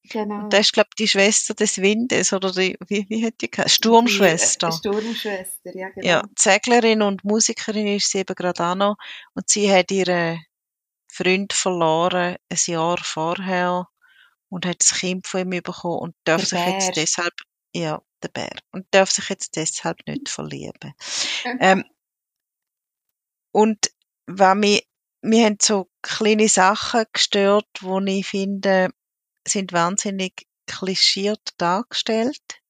[0.09, 0.49] Genau.
[0.49, 3.69] Das ist, glaube ich, die Schwester des Windes, oder die, wie, wie hat die geheißen?
[3.69, 4.69] Sturmschwester.
[4.69, 6.07] Die, äh, Sturmschwester, ja genau.
[6.07, 8.95] Ja, Seglerin und Musikerin ist sie eben gerade auch noch.
[9.35, 10.43] Und sie hat ihren
[11.11, 13.87] Freund verloren, ein Jahr vorher,
[14.49, 17.33] und hat das Kind von ihm bekommen und darf sich jetzt deshalb,
[17.73, 20.93] ja, der Bär, und darf sich jetzt deshalb nicht verlieben.
[21.59, 21.83] Ähm,
[23.53, 23.91] und
[24.27, 24.81] wenn wir,
[25.21, 28.89] wir haben so kleine Sachen gestört, wo ich finde,
[29.47, 32.60] sind wahnsinnig klischiert dargestellt.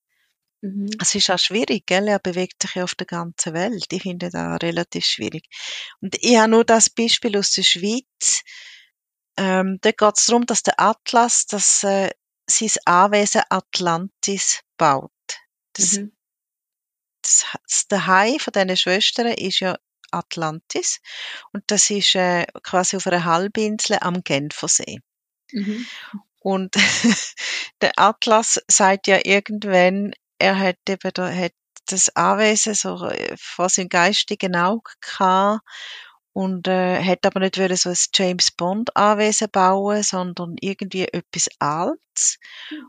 [0.62, 0.89] Mhm.
[1.02, 2.08] Es ist auch schwierig, gell?
[2.08, 3.86] Er bewegt sich ja auf der ganzen Welt.
[3.91, 5.47] Ich finde das relativ schwierig.
[6.02, 8.43] Und ich habe nur das Beispiel aus der Schweiz.
[9.38, 12.12] Ähm, da geht es darum, dass der Atlas das, äh,
[12.50, 15.12] sein Anwesen Atlantis baut.
[15.74, 16.12] Das, Mhm.
[17.24, 19.78] das, das Daheim von diesen Schwestern ist ja
[20.12, 21.00] Atlantis.
[21.54, 25.00] Und das ist äh, quasi auf einer Halbinsel am Genfersee.
[25.52, 25.88] Mhm.
[26.39, 26.76] Und
[27.82, 31.54] der Atlas sagt ja irgendwann, er hat eben da, hat
[31.88, 35.62] das Anwesen so äh, vor seinem geistigen Auge gehabt
[36.34, 41.49] und äh, hat aber nicht wollen so ein James Bond Anwesen bauen, sondern irgendwie etwas
[41.60, 42.39] Altes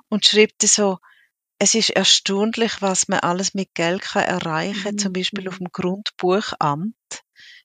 [0.09, 0.99] und schreibt so,
[1.59, 5.67] es ist erstaunlich, was man alles mit Geld kann erreichen, Mhm, zum Beispiel auf mhm.
[5.67, 6.95] dem Grundbuchamt.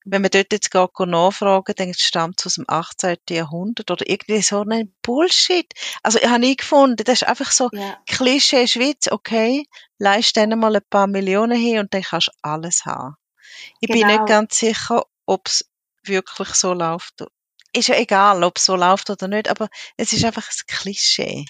[0.10, 3.18] Wenn man dort jetzt geht nachfragen, dann stammt es aus dem 18.
[3.30, 5.72] Jahrhundert oder irgendwie so ein Bullshit.
[6.02, 7.98] Also ich habe nie gefunden, das ist einfach so Ja.
[8.08, 9.68] Klischee Schweiz, okay,
[9.98, 13.16] leist dann mal ein paar Millionen hin und dann kannst du alles haben.
[13.82, 14.14] Ich bin Genau.
[14.14, 15.70] nicht ganz sicher, ob es
[16.04, 17.26] wirklich so läuft.
[17.74, 19.68] Ist ja egal, ob es so läuft oder nicht, aber
[19.98, 21.46] es ist einfach ein Klischee.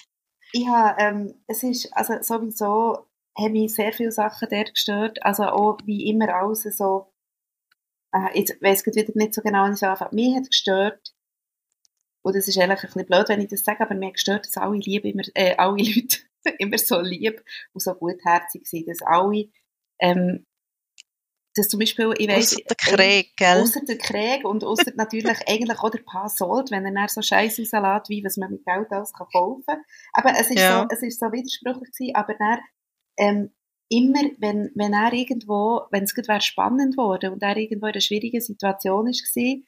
[0.52, 5.44] Ich habe, ähm, es ist, also sowieso haben mich sehr viele Sachen dort gestört, also
[5.44, 7.12] auch wie immer alles so,
[8.12, 10.14] äh, ich wieder nicht so genau, ich anfange.
[10.14, 11.14] Mich hat gestört,
[12.22, 14.46] und das ist eigentlich ein bisschen blöd, wenn ich das sage, aber mir hat gestört,
[14.46, 16.18] dass alle lieb immer, äh, alle Leute
[16.58, 17.42] immer so lieb
[17.72, 19.48] und so gutherzig sind, dass alle,
[20.00, 20.46] ähm,
[21.54, 23.62] dass zum Beispiel, ich weiss, Ausser der Krieg, gell?
[23.62, 27.22] Außer der Krieg und außer natürlich eigentlich auch der Paar Sold, wenn er dann so
[27.22, 29.82] Scheiß rauslässt, wie was man mit Geld alles kann kaufen kann.
[30.12, 30.82] Aber es ist, Ja.
[30.82, 32.58] so, es ist so widersprüchlich gewesen, aber dann,
[33.18, 33.54] ähm,
[33.88, 38.00] immer, wenn, wenn er irgendwo, wenn es gerade spannend wurde und er irgendwo in einer
[38.00, 39.64] schwierigen Situation ist gewesen,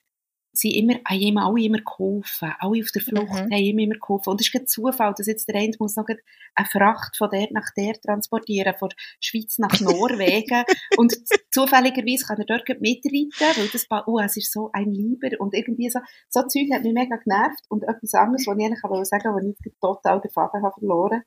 [0.52, 2.52] sind immer, haben ihm alle immer geholfen.
[2.59, 3.52] Alle auf der Flucht Mhm.
[3.52, 4.30] haben ihm immer geholfen.
[4.30, 7.46] Und es ist kein Zufall, dass jetzt der eine muss noch eine Fracht von der
[7.52, 10.64] nach der transportieren, von der Schweiz nach Norwegen.
[10.96, 11.14] und
[11.52, 13.30] zufälligerweise kann er dort mitreiten,
[13.61, 15.28] weil das, oh, es ist so ein Lieber.
[15.38, 17.64] Und irgendwie so, so Zeug hat mich mega genervt.
[17.68, 21.22] Und etwas anderes, was ich eigentlich sagen wollte, wo ich total den Faden habe verloren.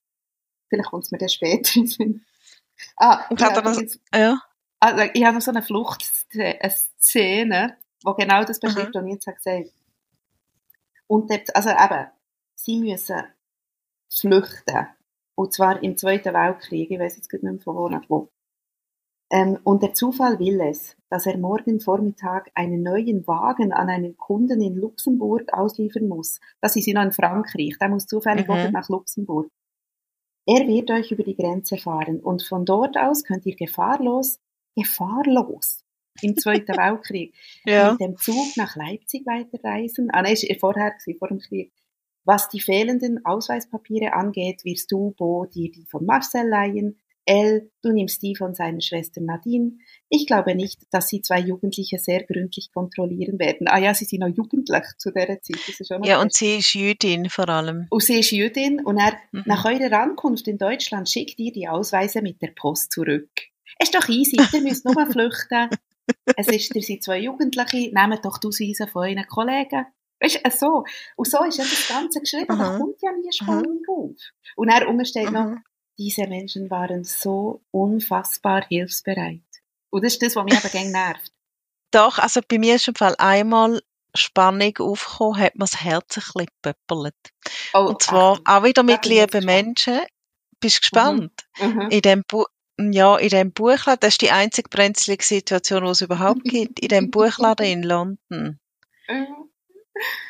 [0.69, 2.25] Vielleicht kommt es mir dann später in.
[2.98, 4.41] Ah, Ich habe das- Ja.
[4.80, 9.38] also, ich habe noch so eine Fluchtszene, die genau das beschreibt, was ich jetzt habe
[9.38, 9.72] gesagt
[11.08, 12.08] Und dort, also eben,
[12.56, 13.24] sie müssen
[14.12, 14.88] flüchten.
[15.36, 16.91] Und zwar im Zweiten Weltkrieg.
[16.91, 18.30] Ich weiß jetzt nicht mehr von wo nach wo.
[19.32, 24.15] Ähm, und der Zufall will es, dass er morgen Vormittag einen neuen Wagen an einen
[24.15, 26.39] Kunden in Luxemburg ausliefern muss.
[26.62, 27.78] Das ist noch in Frankreich.
[27.80, 28.72] Der muss zufällig Mhm.
[28.72, 29.48] nach Luxemburg.
[30.45, 34.39] Er wird euch über die Grenze fahren und von dort aus könnt ihr gefahrlos,
[34.75, 35.84] gefahrlos
[36.21, 37.34] im Zweiten Weltkrieg
[37.65, 37.91] Ja.
[37.91, 40.10] mit dem Zug nach Leipzig weiterreisen.
[40.12, 41.71] Ah, nein, ist vorher, gewesen, vor dem Krieg.
[42.25, 46.99] Was die fehlenden Ausweispapiere angeht, wirst du, Bo, dir die von Marcel leihen.
[47.25, 49.77] Elle, du nimmst die von seiner Schwester Nadine.
[50.09, 53.67] Ich glaube nicht, dass sie zwei Jugendliche sehr gründlich kontrollieren werden.
[53.69, 55.57] Ah ja, sie sind noch jugendlich zu dieser Zeit.
[55.67, 57.88] Das ist auch noch Ja, und sie ist Jüdin vor allem.
[57.89, 59.43] und sie ist Jüdin und er, Mhm.
[59.45, 63.29] nach eurer Ankunft in Deutschland schickt ihr die Ausweise mit der Post zurück.
[63.81, 65.69] Ist doch easy, ihr müsst nur flüchten.
[66.36, 69.86] Es ist, ihr seid zwei Jugendliche, nehmt doch die Ausweise von euren Kollegen.
[70.21, 70.83] Weißt du, so.
[71.15, 74.12] Und so ist ja das Ganze geschrieben, da kommt ja nie Spannung auf.
[74.57, 75.55] Und er unten steht noch.
[75.97, 79.41] Diese Menschen waren so unfassbar hilfsbereit.
[79.89, 81.32] Und das ist das, was mich eben gerne nervt.
[81.91, 83.82] Doch, also bei mir ist im Fall einmal
[84.15, 87.15] Spannung aufgekommen, hat mir das Herz ein bisschen gepöppelt.
[87.73, 89.45] Oh, Und zwar ach, auch wieder mit lieben.
[89.45, 89.99] Menschen.
[90.60, 91.32] Bist du gespannt?
[91.60, 91.88] mhm.
[91.89, 92.45] In dem Bu
[92.79, 96.79] ja, in dem Buchladen, das ist die einzige brenzlige Situation, die es überhaupt gibt.
[96.79, 98.60] In dem Buchladen in London
[99.08, 99.49] Mhm.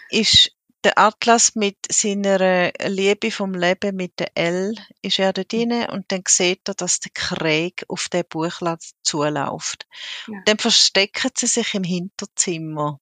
[0.09, 0.51] ist
[0.83, 6.11] der Atlas mit seiner Liebe vom Leben mit der L, ist er da drin und
[6.11, 9.87] dann sieht er, dass der Krieg auf den Buchladen zuläuft.
[10.27, 10.39] Ja.
[10.45, 12.99] Dann verstecken sie sich im Hinterzimmer.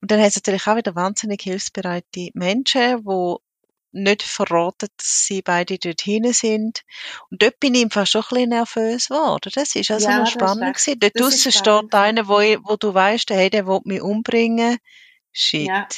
[0.00, 3.36] Und dann hat es natürlich auch wieder wahnsinnig hilfsbereite Menschen, die
[3.92, 6.82] nicht verraten, dass sie beide dort hinten sind.
[7.30, 9.50] Und dort bin ich im Fall schon ein bisschen nervös geworden.
[9.54, 11.00] Das ist also Ja, noch spannend gewesen.
[11.00, 14.78] Dort draussen steht einer, wo, wo du weißt, hey, der will mich umbringen.
[15.32, 15.66] Shit.
[15.66, 15.88] Ja.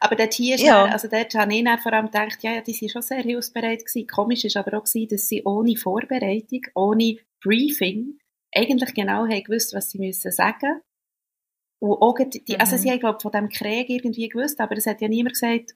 [0.00, 0.84] Aber dort hier ist Ja.
[0.84, 4.06] dann, also ich dann vor allem gedacht, ja, ja, die sind schon sehr hilfsbereit gewesen.
[4.06, 8.18] Komisch ist aber auch gewesen, dass sie ohne Vorbereitung, ohne Briefing,
[8.54, 10.80] eigentlich genau haben gewusst, was sie müssen sagen.
[11.80, 12.78] Und auch die, also Mhm.
[12.80, 15.74] sie haben, glaube von dem Krieg irgendwie gewusst, aber es hat ja niemand gesagt,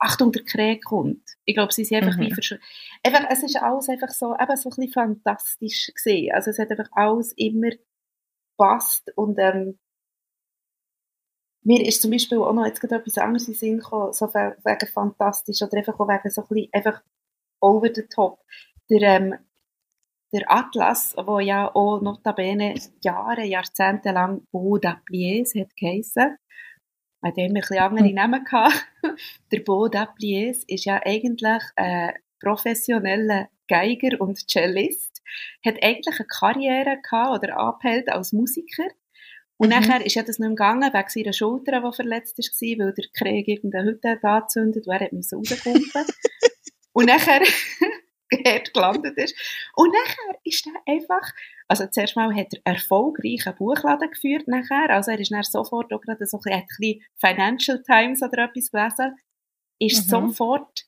[0.00, 1.22] Achtung, der Krieg kommt.
[1.44, 2.22] Ich glaube, sie sind einfach Mhm.
[2.26, 2.60] wie verschw-
[3.04, 6.32] einfach, es ist alles einfach so, eben so ein bisschen fantastisch gesehen.
[6.34, 7.70] Also es hat einfach alles immer
[8.58, 9.78] passt und ähm,
[11.64, 14.56] mir ist zum Beispiel auch noch jetzt gerade etwas anderes in Sinn gekommen, so we-
[14.64, 17.02] wegen fantastisch oder einfach auch wegen so ein bisschen einfach
[17.60, 18.38] over the top.
[18.90, 19.34] Der, ähm,
[20.32, 26.36] der Atlas, wo ja auch notabene Jahre, Jahrzehnte lang Beau d'Applies hat geheissen,
[27.24, 28.86] hat immer ein bisschen andere Namen gehabt.
[29.52, 35.22] Der Beau d'Applies ist ja eigentlich ein professioneller Geiger und Cellist,
[35.64, 38.88] hat eigentlich eine Karriere gehabt oder abhält als Musiker.
[39.56, 39.74] Und Mhm.
[39.76, 43.04] nachher ist ja das nicht mehr gegangen, wegen seiner Schulter, die verletzt war, weil der
[43.16, 46.04] Krieg irgendeine Hütte hat angezündet und er hat müssen rauskumpen.
[46.92, 47.40] und nachher
[48.44, 49.34] dort gelandet ist.
[49.76, 51.32] Und nachher ist er einfach,
[51.68, 55.92] also zuerst mal hat er erfolgreich einen Buchladen geführt nachher, also er ist dann sofort
[55.92, 59.16] auch gerade so ein bisschen Financial Times oder etwas gelesen,
[59.80, 60.10] ist Mhm.
[60.10, 60.84] sofort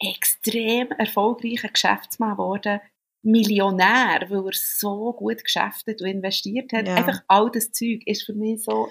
[0.00, 2.80] extrem erfolgreicher Geschäftsmann geworden,
[3.26, 6.86] Millionär, weil er so gut geschäftet und investiert hat.
[6.86, 6.94] Ja.
[6.94, 8.88] Einfach all das Zeug ist für mich so,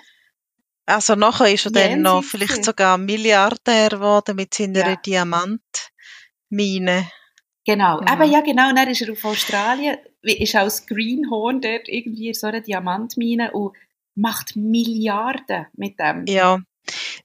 [0.85, 4.95] Also nachher ist er dann noch vielleicht sogar Milliardär geworden mit seiner Ja.
[4.97, 7.09] Diamantmine.
[7.65, 8.01] genau.
[8.01, 8.07] Mhm.
[8.07, 8.69] Eben, ja, genau.
[8.69, 13.51] Und dann ist er auf Australien, ist als Greenhorn dort irgendwie in so einer Diamantmine
[13.51, 13.75] und
[14.15, 16.25] macht Milliarden mit dem.
[16.27, 16.59] Ja.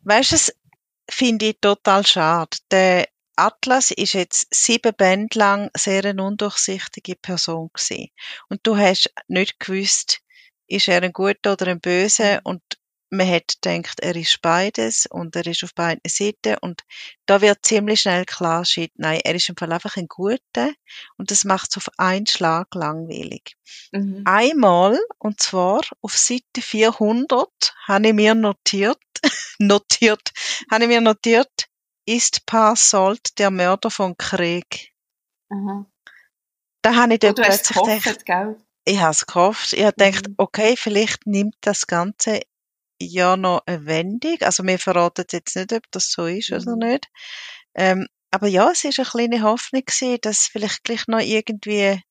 [0.03, 0.57] Weißt du, es
[1.11, 2.57] finde ich total schade.
[2.71, 3.09] Der
[3.41, 8.09] Atlas ist jetzt sieben Bände lang sehr eine undurchsichtige Person gewesen.
[8.49, 10.21] Und du hast nicht gewusst,
[10.67, 12.41] ist er ein guter oder ein böser Mhm.
[12.45, 12.63] und
[13.11, 16.83] man hat gedacht, er ist beides und er ist auf beiden Seiten und
[17.27, 20.71] da wird ziemlich schnell klar, shit, nein, er ist im Fall einfach ein guter
[21.17, 23.57] und das macht es auf einen Schlag langweilig.
[23.91, 24.23] Mhm.
[24.27, 27.49] Einmal, und zwar auf Seite 400,
[27.89, 29.03] habe ich mir notiert,
[29.59, 30.31] notiert,
[30.71, 31.70] habe ich mir notiert,
[32.11, 34.93] ist Passold der Mörder von Krieg.
[35.51, 35.87] Aha.
[36.83, 38.57] Da habe ich dann du plötzlich gedacht, gehofft, gell?
[38.87, 40.35] ich habe es gehofft, ich habe gedacht, Mhm.
[40.39, 42.41] okay, vielleicht nimmt das Ganze
[43.01, 44.37] ja noch eine Wendung.
[44.43, 46.79] Also wir verraten jetzt nicht, ob das so ist oder Mhm.
[46.79, 47.07] nicht.
[47.75, 52.03] Ähm, aber ja, es ist eine kleine Hoffnung gewesen, dass vielleicht gleich noch irgendwie ein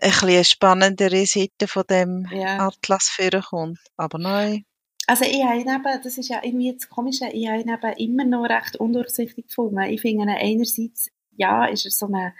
[0.00, 2.68] bisschen eine spannendere Seite von dem Ja.
[2.68, 3.78] Atlas vorkommt.
[3.96, 4.64] Aber nein.
[5.10, 7.92] Also ich habe ihn eben, das ist ja irgendwie das Komische, ich habe ihn eben
[7.96, 9.80] immer noch recht undurchsichtig gefunden.
[9.80, 12.32] Ich finde einerseits, ja, ist er so ein,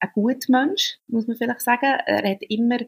[0.00, 2.00] ein guter Mensch, muss man vielleicht sagen.
[2.04, 2.78] Er hat immer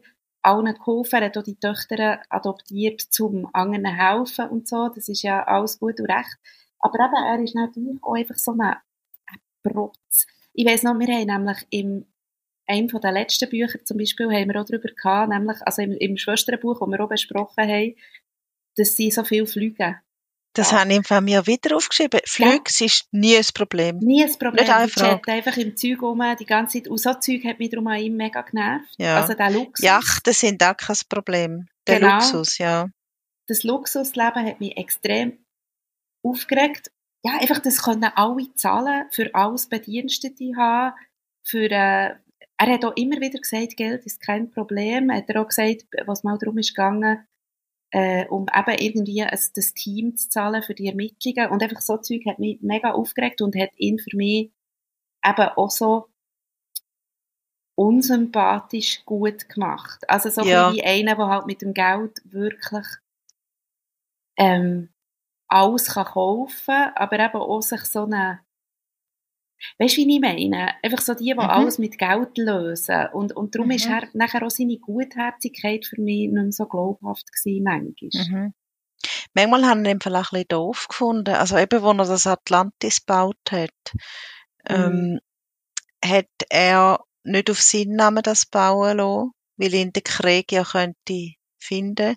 [0.41, 4.89] allen geholfen, er hat auch die Töchter adoptiert, zum anderen helfen und so.
[4.93, 6.37] Das ist ja alles gut und recht.
[6.79, 10.27] Aber eben, er ist natürlich auch einfach so ein, ein Protz.
[10.51, 12.05] Ich weiss noch, wir haben nämlich im
[12.69, 15.93] einem von den letzten Büchern zum Beispiel haben wir auch darüber gehabt, nämlich, also im,
[15.93, 17.95] im Schwesternbuch, das wir auch besprochen haben,
[18.79, 19.97] dass sie so viel fliegen.
[20.53, 20.79] Das Ja.
[20.79, 22.21] habe ich von mir wieder aufgeschrieben.
[22.25, 23.99] Flüge ist nie ein Problem.
[23.99, 24.65] Nie ein Problem.
[24.65, 25.09] Nicht Frage.
[25.11, 26.87] chatten einfach im Zeug rum, die ganze Zeit.
[26.89, 28.95] Und so Zeug hat mich darum an ihm mega genervt.
[28.97, 29.21] Ja.
[29.21, 29.85] Also der Luxus.
[29.85, 31.67] Yachten sind auch kein Problem.
[31.87, 32.15] Der Genau.
[32.15, 32.87] Luxus, ja.
[33.47, 35.37] Das Luxusleben hat mich extrem
[36.23, 36.91] aufgeregt.
[37.23, 40.95] Ja, einfach, das können alle zahlen, für alles Bedienstete haben,
[41.43, 42.15] für, äh,
[42.57, 45.11] er hat auch immer wieder gesagt, Geld ist kein Problem.
[45.11, 47.25] Hat er auch gesagt, was mal darum ist gegangen,
[47.91, 51.49] äh, um eben irgendwie ein, das Team zu zahlen für die Ermittlungen.
[51.51, 54.51] Und einfach so Zeug hat mich mega aufgeregt und hat ihn für mich
[55.25, 56.07] eben auch so
[57.75, 60.07] unsympathisch gut gemacht.
[60.09, 60.73] Also so Ja.
[60.73, 62.85] wie einer, der halt mit dem Geld wirklich
[64.37, 64.89] ähm,
[65.49, 68.39] alles kann kaufen aber eben auch sich so eine
[69.77, 70.73] Weißt du, wie ich meine?
[70.83, 71.39] Einfach so die, die Mhm.
[71.39, 73.07] alles mit Geld lösen.
[73.13, 73.75] Und, und darum Mhm.
[73.75, 78.43] ist er, nachher auch seine Gutherzigkeit für mich nicht mehr so glaubhaft gewesen, manchmal.
[78.43, 78.53] Mhm.
[79.33, 81.35] Manchmal haben wir ihn vielleicht ein bisschen doof gefunden.
[81.35, 83.69] Also eben, wo er das Atlantis gebaut hat,
[84.65, 85.19] ähm,
[86.03, 91.33] hat er nicht auf seinen Namen das bauen lassen, weil ihn der Krieg ja könnte
[91.57, 92.15] finden,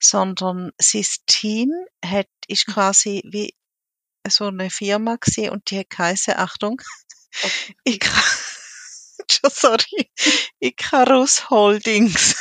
[0.00, 1.70] sondern sein Team
[2.04, 3.54] hat, ist quasi wie
[4.28, 6.80] so eine Firma gewesen und die geheißen, Achtung,
[7.42, 7.98] Okay.
[9.30, 10.10] Schon sorry,
[10.60, 12.36] Icarus Holdings.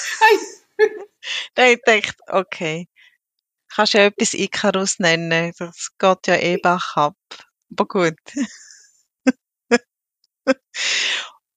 [1.56, 2.88] da ich gedacht, okay,
[3.69, 7.17] kannst ja etwas Icarus nennen, das geht ja eh bach ab.
[7.72, 8.19] Aber gut.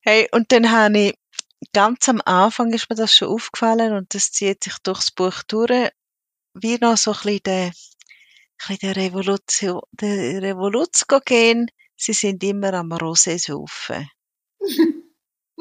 [0.00, 1.14] hey, und dann habe ich,
[1.72, 5.90] ganz am Anfang ist mir das schon aufgefallen und das zieht sich durchs Buch durch,
[6.54, 7.72] wie noch so ein bisschen der,
[8.68, 14.08] ein der Revolution, der Revoluziogen, sie sind immer am Rosé saufen.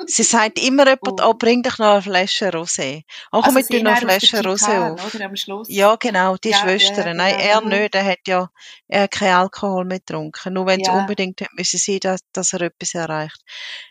[0.07, 1.29] Sie sagt immer jemand, Oh.
[1.29, 3.03] oh, bring doch noch eine Flasche Rosé.
[3.31, 5.15] Oh, komm, Also tu sie noch eine Flasche Rosé auf.
[5.15, 5.69] Oder am Schluss.
[5.69, 7.07] Ja, genau, die Ja, Schwestern.
[7.07, 7.49] ja, Nein, genau.
[7.49, 7.95] er nicht.
[7.95, 8.49] Er hat ja,
[8.89, 10.53] er hat keinen Alkohol mehr getrunken.
[10.53, 10.99] Nur wenn es Ja.
[10.99, 13.39] unbedingt müssen sein, dass, dass er etwas erreicht.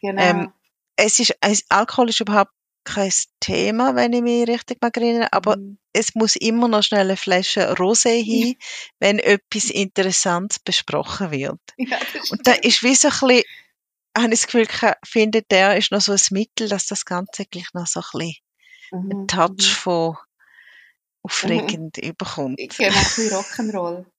[0.02, 0.20] Genau.
[0.22, 0.52] Ähm,
[0.96, 2.52] Es ist, es- Alkohol ist überhaupt
[2.84, 5.78] kein Thema, wenn ich mich richtig mag erinnern, aber Mhm.
[5.92, 8.56] es muss immer noch schnell eine Flasche Rosé hin,
[8.98, 11.60] wenn etwas Interessantes besprochen wird.
[11.78, 11.98] ja,
[12.30, 13.42] Und da ist wie so ein bisschen,
[14.16, 14.66] habe ich das Gefühl,
[15.04, 18.36] findet der ist noch so ein Mittel, dass das Ganze gleich noch so ein bisschen
[18.92, 19.74] Mhm, einen Touch mhm.
[19.74, 20.16] von
[21.22, 22.58] aufregend überkommt.
[22.58, 24.04] Genau, ein bisschen Rock'n'Roll.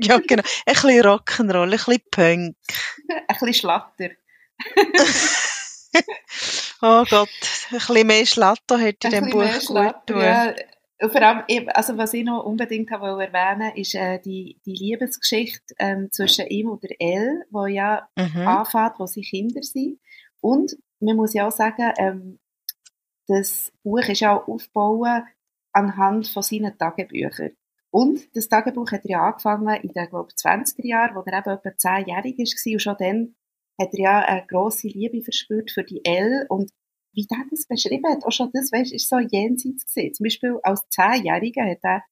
[0.00, 0.44] Ja, genau.
[0.66, 2.56] Ein bisschen Rock'n'Roll, ein bisschen Punk.
[3.08, 4.10] ein bisschen Schlatter.
[6.80, 7.28] Oh Gott,
[7.70, 10.20] ein bisschen mehr Schlatter hätte in dem Buch gut tun.
[10.20, 10.54] ja.
[11.00, 14.72] Und vor allem, also was ich noch unbedingt habe wollte erwähnen, ist äh, die, die
[14.74, 18.48] Liebesgeschichte ähm, zwischen ihm und der Elle, wo ja Mhm.
[18.48, 20.00] anfängt, wo sie Kinder sind.
[20.40, 22.38] Und man muss ja auch sagen, ähm,
[23.28, 25.22] das Buch ist ja auch aufgebaut
[25.72, 27.52] anhand von seinen Tagebüchern.
[27.90, 31.50] Und das Tagebuch hat er ja angefangen in den, glaube 20er Jahren, wo er eben
[31.50, 32.72] etwa 10-jährig war.
[32.72, 33.34] Und schon dann
[33.78, 36.46] hat er ja eine grosse Liebe verspürt für die Elle.
[36.48, 36.70] Und
[37.12, 40.14] wie der das beschrieben hat, auch schon das, weißt, ist so jenseits gesehen.
[40.14, 42.04] Zum Beispiel als Zehnjähriger hat er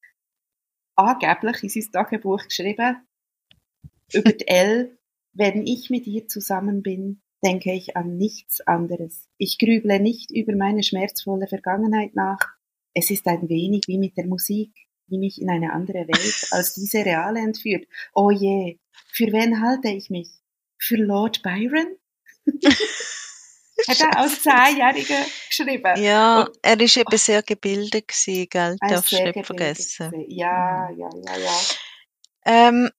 [0.97, 2.97] angeblich in sein Tagebuch geschrieben,
[4.13, 4.99] über die Elle,
[5.33, 9.29] wenn ich mit ihr zusammen bin, denke ich an nichts anderes.
[9.37, 12.39] Ich grüble nicht über meine schmerzvolle Vergangenheit nach.
[12.95, 14.73] Es ist ein wenig wie mit der Musik,
[15.09, 17.87] die mich in eine andere Welt als diese reale entführt.
[18.15, 18.79] Oh je,
[19.13, 20.31] für wen halte ich mich?
[20.79, 21.97] Für Lord Byron?
[23.89, 26.03] hat er als Zehnjähriger geschrieben.
[26.03, 28.77] Ja, Und- er ist eben sehr gebildet gewesen, gell?
[28.81, 30.11] Ein Darfst du nicht vergessen.
[30.11, 30.31] gewesen.
[30.31, 31.59] Ja, ja, ja, ja.
[32.45, 32.91] Ähm,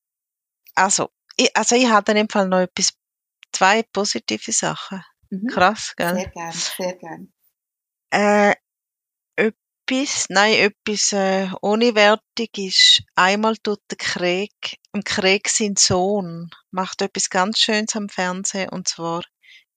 [0.75, 2.93] also, ich, also ich habe in dem Fall noch etwas,
[3.51, 5.03] zwei positive Sachen.
[5.29, 5.47] Mhm.
[5.47, 6.13] Krass, gell?
[6.15, 7.33] Sehr gern, sehr gern.
[8.11, 8.55] Äh,
[9.89, 14.51] etwas, nein, etwas äh, ohne Wertung ist, einmal tut der Krieg,
[14.93, 19.23] im Krieg sein Sohn macht etwas ganz Schönes am Fernsehen und zwar,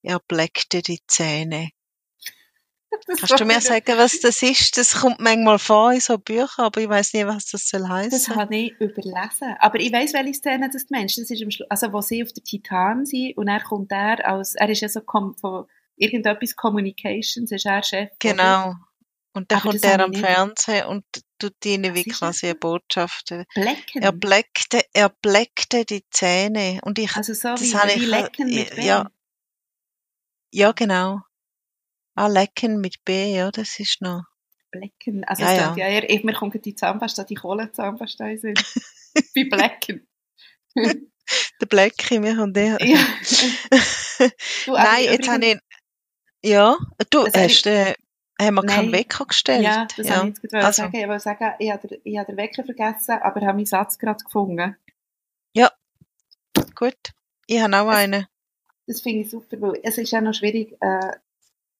[0.02, 1.70] er bleckte die Zähne.
[3.06, 4.76] Kannst du mir sagen, was das ist?
[4.76, 8.11] Das kommt manchmal vor in so Büchern, aber ich weiß nicht, was das soll heißen.
[8.11, 9.54] Das habe ich überlesen.
[9.61, 11.16] Aber ich weiß, welche Szene das meinst.
[11.18, 14.26] Das ist am Schluss, also wo sie auf der Titan sind und er kommt er
[14.26, 18.11] als, er ist ja so von irgendetwas Communications, ist er Chef.
[18.18, 18.70] Genau.
[18.70, 18.89] Oder?
[19.33, 21.05] Und dann kommt er am Fernsehen und
[21.39, 23.33] tut ihnen wie quasi eine Botschaft.
[23.55, 24.03] Blecken?
[24.03, 26.81] Er bleckte, er bleckte die Zähne.
[26.83, 28.83] Und ich, also so wie, wie Lecken mit B.
[28.83, 29.09] Ja,
[30.53, 31.20] ja, genau.
[32.16, 34.24] Ah, Lecken mit B, ja, das ist noch.
[34.72, 35.24] Blecken.
[35.24, 35.76] Also ja, ja.
[35.76, 38.61] ja eher, mir kommt die Zahnpasta, die Kohlenzahnpasta sind.
[39.35, 40.07] Wie Blecken.
[40.74, 42.76] der Blecki, wir haben den.
[42.81, 42.99] Ja.
[44.66, 45.59] du, Nein, jetzt habe ich.
[46.43, 46.76] Ja,
[47.11, 47.95] du also hast äh,
[48.47, 49.62] haben wir keinen Wecker gestellt?
[49.62, 50.16] Ja, das ja.
[50.16, 50.82] habe ich jetzt also.
[50.82, 50.97] sagen.
[50.97, 53.99] Ich wollte sagen, ich habe, den, ich habe den Wecker vergessen, aber habe meinen Satz
[53.99, 54.76] gerade gefunden.
[55.55, 55.70] Ja,
[56.74, 57.12] gut.
[57.47, 58.26] Ich habe auch einen.
[58.86, 61.12] Das finde ich super, weil es ist ja noch schwierig, äh,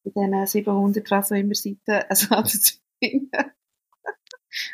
[0.05, 3.31] in diesen 700 was auch immer Seiten einen Satz zu finden,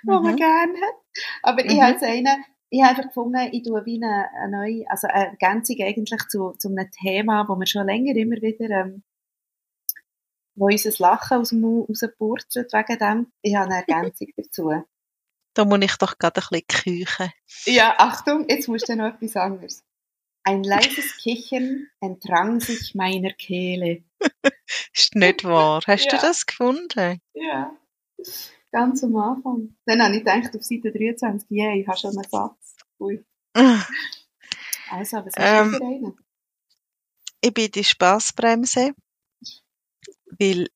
[0.02, 0.10] mhm.
[0.10, 0.94] den man gerne hat.
[1.42, 1.70] Aber mhm.
[1.70, 5.06] ich habe jetzt einen, ich habe einfach gefunden, ich tue wie eine, eine neue, also
[5.08, 9.02] eine Ergänzung eigentlich zu, zu einem Thema, wo wir schon länger immer wieder ähm,
[10.56, 13.32] wo unser Lachen aus dem Mund rauspurzelt wegen dem.
[13.42, 14.72] Ich habe eine Ergänzung dazu.
[15.54, 16.66] Da muss ich doch gerade ein bisschen
[17.04, 17.32] küchen.
[17.64, 19.84] Ja, Achtung, jetzt musst du noch etwas anderes.
[20.42, 24.04] Ein leises Kichern entrang sich meiner Kehle.
[24.94, 25.82] Ist nicht wahr.
[25.86, 26.10] Hast ja.
[26.10, 27.20] du das gefunden?
[27.34, 27.76] Ja,
[28.70, 29.76] ganz am Anfang.
[29.86, 32.76] Dann habe ich gedacht, auf Seite 23, yeah, ich habe schon einen Satz.
[33.00, 33.24] Ui.
[33.54, 36.18] also, was hast ähm, du für einen?
[37.40, 38.92] Ich bin die Spaßbremse
[40.38, 40.68] weil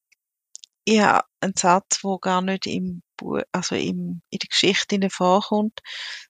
[0.84, 5.80] ich habe einen Satz, der gar nicht im Buch, also im, in der Geschichte vorkommt,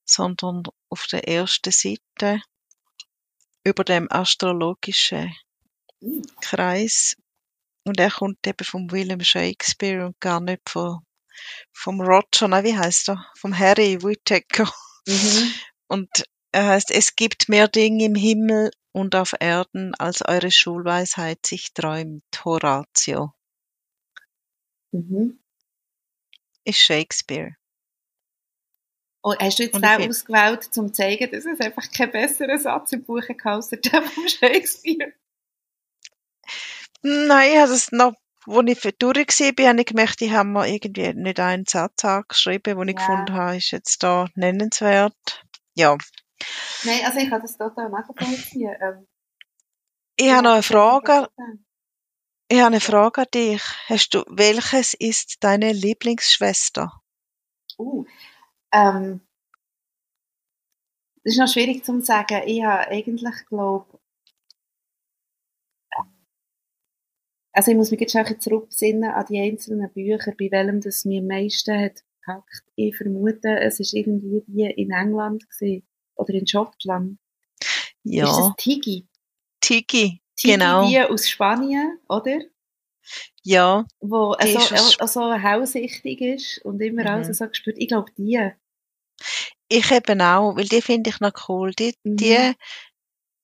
[0.04, 2.42] sondern auf der ersten Seite
[3.64, 5.34] über dem astrologischen
[6.40, 7.16] Kreis.
[7.84, 10.98] Und er kommt eben von William Shakespeare und gar nicht von,
[11.72, 13.26] vom Roger, nein, wie heißt er?
[13.38, 14.70] Vom Harry Whittaker.
[15.06, 15.54] Mhm.
[15.88, 21.46] Und er heißt, es gibt mehr Dinge im Himmel und auf Erden, als eure Schulweisheit
[21.46, 22.24] sich träumt.
[22.44, 23.32] Horatio.
[24.92, 25.38] Mhm.
[26.64, 27.56] Ist Shakespeare.
[29.22, 32.58] Oh, hast du jetzt und den ausgewählt, um zu zeigen, dass es einfach keinen besseren
[32.58, 35.12] Satz im Buch hat, als der von Shakespeare?
[37.02, 38.14] Nein, ich habe das noch,
[38.46, 42.04] als ich für durch war, habe ich gemerkt, ich habe mir irgendwie nicht einen Satz
[42.04, 43.06] angeschrieben, den ich ja.
[43.06, 45.44] gefunden habe, ist jetzt da nennenswert.
[45.74, 45.96] Ja,
[46.84, 48.74] Nein, also ich kann das total nachvollziehen.
[48.80, 49.06] Ähm,
[50.16, 51.28] ich habe noch eine Frage.
[52.48, 53.62] Ich habe eine Frage an dich.
[53.86, 57.00] Hast du, welches ist deine Lieblingsschwester?
[57.78, 58.04] Uh,
[58.72, 59.20] ähm,
[61.22, 62.42] das ist noch schwierig zu sagen.
[62.46, 64.00] Ich habe eigentlich, glaube
[67.52, 71.20] also ich muss mich jetzt auch zurückbesinnen an die einzelnen Bücher, bei welchem das mir
[71.20, 72.62] am meisten hat gepackt.
[72.76, 75.86] Ich vermute, es ist irgendwie die in England gewesen
[76.20, 77.18] oder in Schottland.
[78.02, 78.30] Ja.
[78.30, 79.06] Ist das Tigi?
[79.60, 80.88] Tigi, Tigi genau.
[80.88, 82.40] die aus Spanien, oder?
[83.42, 83.84] Ja.
[84.00, 87.08] Wo also, also hausichtig ist und immer mhm.
[87.08, 87.76] alles so gespürt.
[87.78, 88.50] Ich glaube, die.
[89.68, 91.72] Ich eben auch, weil die finde ich noch cool.
[91.72, 92.16] Die, mhm.
[92.16, 92.52] die,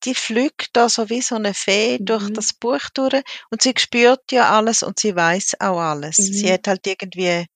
[0.04, 2.04] die fliegt da so wie so eine Fee mhm.
[2.04, 6.16] durch das Buch durch und sie spürt ja alles und sie weiß auch alles.
[6.16, 6.52] Sie mhm.
[6.52, 7.46] hat halt irgendwie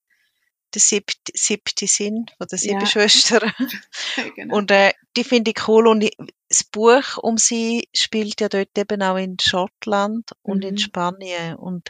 [0.73, 2.85] der siebte, siebte Sinn von der sieben ja.
[2.85, 3.51] Schwestern.
[4.35, 4.57] genau.
[4.57, 5.87] Und äh, die finde ich cool.
[5.87, 6.15] Und ich,
[6.49, 10.69] das Buch um sie spielt ja dort eben auch in Schottland und mhm.
[10.69, 11.55] in Spanien.
[11.55, 11.89] Und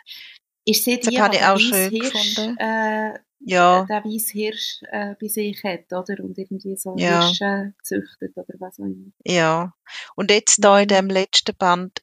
[0.66, 2.58] ist sie die, habe ich auch schön Hirsch, gefunden.
[2.58, 3.86] Äh, ja.
[3.90, 6.24] der weiße Hirsch äh, bei sich hat, oder?
[6.24, 7.26] Und irgendwie so ja.
[7.26, 9.12] Hirsche züchtet oder was auch immer.
[9.26, 9.74] Ja.
[10.16, 10.90] Und jetzt da in mhm.
[10.90, 12.02] dem letzten Band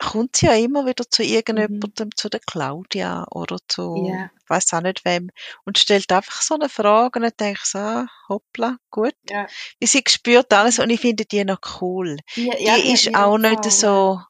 [0.00, 2.16] kommt sie ja immer wieder zu irgendjemandem, mhm.
[2.16, 4.30] zu der Claudia oder zu, yeah.
[4.42, 5.30] ich weiß auch nicht wem,
[5.64, 9.14] und stellt einfach so eine Frage und ich so, ah, hoppla, gut.
[9.28, 9.46] Ja.
[9.78, 12.16] Wie sie spürt alles und ich finde die noch cool.
[12.34, 14.20] Die, ja, die, ist auch nicht Fall, so,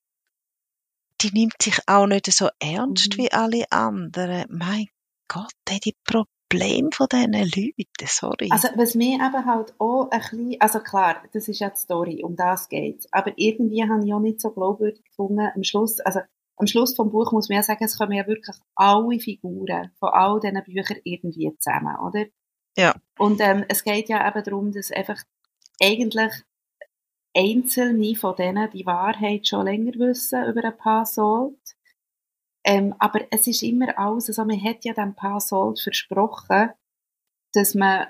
[1.20, 3.22] die nimmt sich auch nicht so ernst mhm.
[3.22, 4.46] wie alle anderen.
[4.48, 4.88] Mein
[5.28, 8.48] Gott, die Probleme Problem von diesen Leuten, sorry.
[8.50, 12.22] Also was mir eben halt auch ein bisschen, also klar, das ist ja die Story,
[12.24, 16.20] um das geht aber irgendwie habe ich auch nicht so glaubwürdig gefunden, am Schluss, also
[16.56, 20.10] am Schluss vom Buch muss man ja sagen, es kommen ja wirklich alle Figuren von
[20.10, 22.26] all diesen Büchern irgendwie zusammen, oder?
[22.76, 22.94] Ja.
[23.18, 25.22] Und ähm, es geht ja eben darum, dass einfach
[25.80, 26.32] eigentlich
[27.34, 31.76] einzelne von denen die Wahrheit schon länger wissen über ein paar Salt
[32.64, 36.70] ähm, aber es ist immer alles, also man hat ja dem Paar Sold versprochen,
[37.52, 38.06] dass man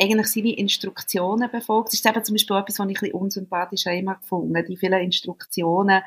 [0.00, 1.88] eigentlich seine Instruktionen befolgt.
[1.88, 5.00] Das ist eben zum Beispiel etwas, was ich ein bisschen unsympathisch immer gefunden Die vielen
[5.00, 6.02] Instruktionen,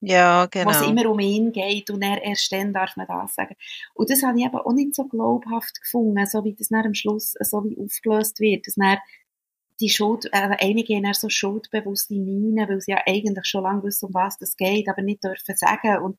[0.00, 0.88] Ja, genau.
[0.88, 3.54] immer um ihn geht und er erst dann darf man das sagen.
[3.94, 6.94] Und das habe ich eben auch nicht so glaubhaft gefunden, so wie das dann am
[6.94, 8.98] Schluss so wie aufgelöst wird, dass dann
[9.80, 14.06] die Schuld, also einige haben so schuldbewusste Mienen, weil sie ja eigentlich schon lange wissen,
[14.06, 16.18] um was das geht, aber nicht dürfen sagen und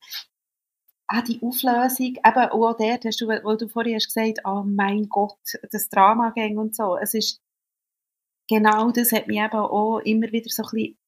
[1.16, 5.08] ah, die Auflösung, eben auch dort hast du, wo du vorhin hast gesagt, oh mein
[5.08, 5.38] Gott,
[5.70, 7.40] das Drama ging und so, es ist
[8.48, 10.98] genau das hat mich eben auch immer wieder so ein bisschen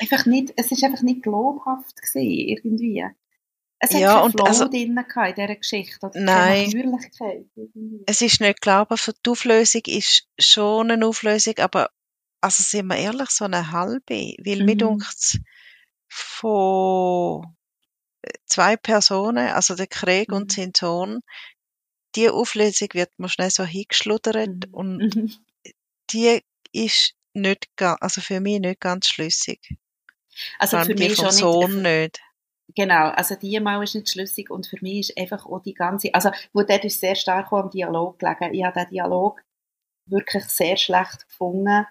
[0.00, 3.04] einfach nicht, es ist einfach nicht glaubhaft gewesen, irgendwie.
[3.78, 6.64] Es hat Ja, keinen Flow also- drin in dieser Geschichte, oder Nein.
[6.70, 7.46] Natürlichkeit.
[8.06, 9.14] Es ist nicht glaubhaft.
[9.26, 11.90] Die Auflösung ist schon eine Auflösung, aber
[12.40, 14.34] also sind wir ehrlich, so eine halbe.
[14.38, 14.78] Weil mir Mhm.
[14.78, 15.38] dunkt's
[16.08, 17.44] von
[18.46, 20.34] zwei Personen, also der Krieg Mhm.
[20.34, 21.20] und sein Sohn,
[22.16, 24.74] die Auflösung wird mir schnell so hingeschludert Mhm.
[24.74, 25.44] und Mhm.
[26.10, 26.40] die
[26.72, 29.60] ist nicht also für mich nicht ganz schlüssig.
[30.58, 32.20] Also für mich schon Sohn nicht, nicht.
[32.74, 36.14] Genau, also die mal ist nicht schlüssig und für mich ist einfach auch die ganze,
[36.14, 38.54] also wo dort ist sehr stark am Dialog gelegen.
[38.54, 39.42] Ich habe den Dialog
[40.06, 41.86] wirklich sehr schlecht gefunden,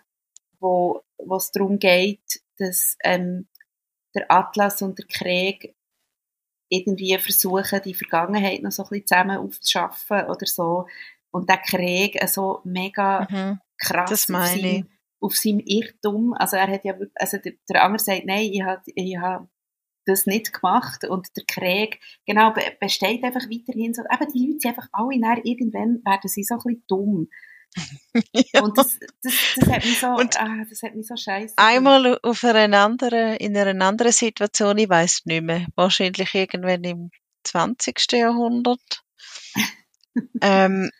[0.59, 3.47] wo wo es darum geht, dass ähm,
[4.15, 5.75] der Atlas und der Krieg
[6.73, 10.87] irgendwie versuchen, die Vergangenheit noch so ein bisschen zusammen aufzuschaffen oder so.
[11.31, 13.59] Und der Krieg äh, so mega Mhm.
[13.77, 14.87] krass auf seinem,
[15.19, 16.33] auf seinem Irrtum.
[16.33, 19.47] Also er hat ja also der, der andere sagt, nein, ich habe, ich habe
[20.05, 24.59] das nicht gemacht und der Krieg, genau, be besteht einfach weiterhin so, eben die Leute
[24.59, 27.29] sind einfach alle nachher, irgendwann werden sie so ein bisschen dumm.
[28.53, 28.61] Ja.
[28.61, 31.55] Und das, das, das hat mich so, Und ah, das hat mich so scheiße.
[31.57, 37.11] Einmal auf einer anderen, in einer anderen Situation, ich weiß nicht mehr, wahrscheinlich irgendwann im
[37.43, 38.11] 20.
[38.11, 39.03] Jahrhundert.
[40.41, 40.91] ähm,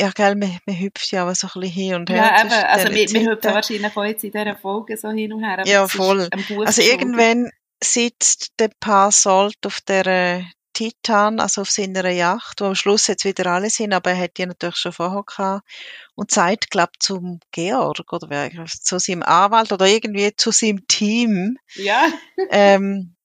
[0.00, 2.16] ja, gell, man, man hüpft ja auch so ein bisschen hin und her.
[2.16, 5.42] Ja, eben, also wir, wir hüpfen wahrscheinlich auch jetzt in dieser Folge so hin und
[5.42, 5.62] her.
[5.66, 6.28] Ja, voll.
[6.64, 7.50] Also irgendwann
[7.82, 10.44] sitzt der Paar Sold auf der
[10.78, 14.36] Titan, also auf seiner Yacht, wo am Schluss jetzt wieder alle sind, aber er hat
[14.36, 15.68] die natürlich schon vorher gehabt.
[16.14, 21.58] Und sagt, glaub, zum Georg oder wer, zu seinem Anwalt oder irgendwie zu seinem Team,
[21.74, 22.06] Ja,
[22.50, 23.16] ähm,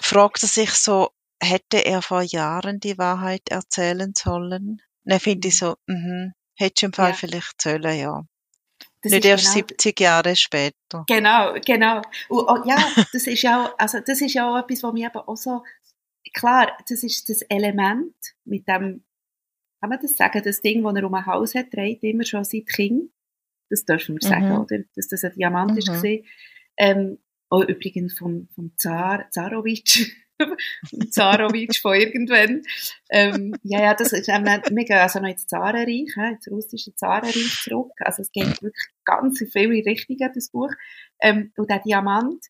[0.00, 1.10] fragt er sich so,
[1.42, 4.80] hätte er vor Jahren die Wahrheit erzählen sollen?
[5.04, 7.16] Dann finde ich so, mhm, hätte im Fall Ja.
[7.16, 8.22] vielleicht sollen, ja.
[9.02, 11.04] das Nicht erst genau- 70 Jahre später.
[11.06, 11.98] Genau, genau.
[12.30, 12.76] Und, oh, ja,
[13.12, 15.62] das ist ja auch, also das ist ja auch etwas, was mich eben auch so,
[16.32, 18.14] klar, das ist das Element
[18.44, 19.04] mit dem,
[19.80, 22.44] kann man das sagen, das Ding, das er um ein Haus hat, trägt immer schon
[22.44, 23.10] seit Kind.
[23.70, 24.60] Das dürfen wir sagen, Mhm.
[24.60, 24.78] oder?
[24.96, 25.94] Dass das ein Diamant ist Mhm.
[25.94, 26.24] gewesen.
[26.76, 27.18] Ähm,
[27.50, 30.10] auch übrigens vom, vom Zar, Zarowitsch.
[31.10, 32.62] Zarowitsch von irgendwann.
[33.10, 36.94] Ähm, ja, ja, das ist, ähm, wir gehen also noch ins Zarenreich, hä, ins russische
[36.94, 37.92] Zarenreich zurück.
[38.00, 40.72] Also es geht wirklich ganz in viele Richtungen, das Buch.
[41.20, 42.44] Ähm, und der Diamant,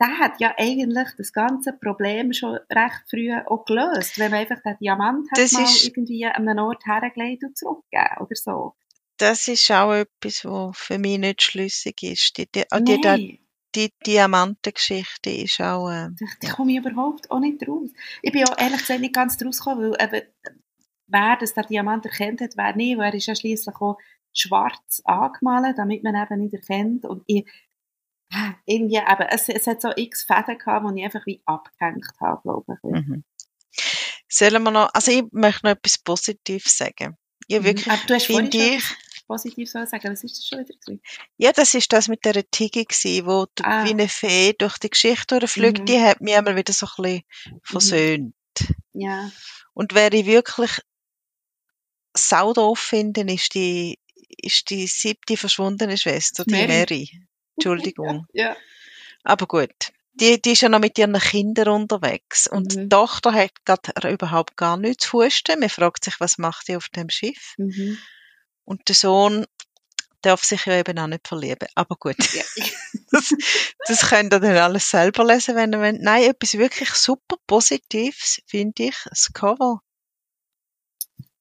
[0.00, 4.62] der hat ja eigentlich das ganze Problem schon recht früh auch gelöst, wenn man einfach
[4.62, 8.74] den Diamant hat Das mal ist- irgendwie an einen Ort hergelegt und zurückgegeben oder so.
[9.18, 12.38] Das ist auch etwas, was für mich nicht schlüssig ist.
[12.38, 13.38] Die, die, die, die, Nein,
[13.74, 16.08] die Diamantengeschichte ist auch, äh,
[16.40, 17.90] da, komme ich überhaupt auch nicht raus.
[18.22, 20.26] Ich bin auch ehrlich gesagt nicht ganz draus gekommen, weil eben,
[21.08, 23.98] wer das der Diamant erkennt hat, wer nicht, weil er ist ja schliesslich auch
[24.32, 27.04] schwarz angemalt, damit man eben nicht erkennt.
[27.04, 27.52] Und ich, ah,
[28.66, 32.40] irgendwie eben, es, es hat so x Fäden gehabt, die ich einfach wie abgehängt habe,
[32.42, 32.90] glaube ich.
[32.90, 33.24] mhm.
[34.28, 37.16] Sollen wir noch, also ich möchte noch etwas Positives sagen.
[37.48, 40.46] Ja, wirklich, Aber du hast vorhin finde ich, etwas positiv sollen sagen, was ist das
[40.46, 41.02] schon wieder gewesen?
[41.36, 43.84] ja, das ist das mit der Tigge gsi, wo Ah.
[43.84, 45.84] wie eine Fee durch die Geschichte durchfliegt, Mhm.
[45.86, 48.34] die hat mich einmal wieder so ein bisschen versöhnt.
[48.92, 49.30] Ja.
[49.74, 50.70] Und wer ich wirklich
[52.16, 53.98] saudoof finde, ist die,
[54.42, 56.66] ist die siebte verschwundene Schwester, die Mary.
[56.68, 57.10] Mary.
[57.60, 58.26] Entschuldigung.
[58.32, 58.56] Ja.
[59.24, 59.92] Aber gut.
[60.14, 62.46] Die, die ist ja noch mit ihren Kindern unterwegs.
[62.46, 62.80] Und Mhm.
[62.82, 65.60] die Tochter hat grad überhaupt gar nichts zu husten.
[65.60, 67.54] Man fragt sich, was macht die auf dem Schiff?
[67.58, 67.98] Mhm.
[68.64, 69.46] Und der Sohn
[70.22, 71.68] darf sich ja eben auch nicht verlieben.
[71.74, 72.16] Aber gut.
[72.34, 72.42] ja.
[73.12, 73.34] Das,
[73.88, 76.00] das könnt ihr dann alles selber lesen, wenn ihr wollt.
[76.00, 78.96] Nein, etwas wirklich super Positives finde ich.
[79.08, 79.80] Das Cover.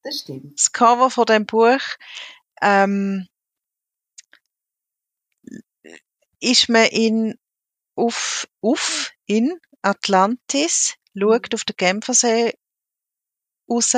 [0.03, 0.57] Das stimmt.
[0.59, 1.81] Das Cover von dem Buch,
[2.61, 3.27] ähm,
[6.39, 7.35] ist man in,
[7.95, 12.53] auf, auf, in Atlantis, schaut auf den Genfersee
[13.69, 13.95] raus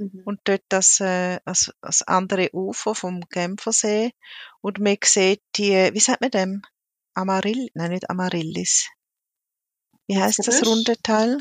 [0.00, 0.22] Mhm.
[0.26, 4.12] und dort das, äh, das, das andere Ufer vom Genfersee
[4.60, 6.62] und man sieht die, wie sagt man dem?
[7.14, 8.86] Amarill, nein, nicht Amaryllis.
[10.06, 10.68] Wie heißt das Gebüsch?
[10.68, 11.38] runde Teil?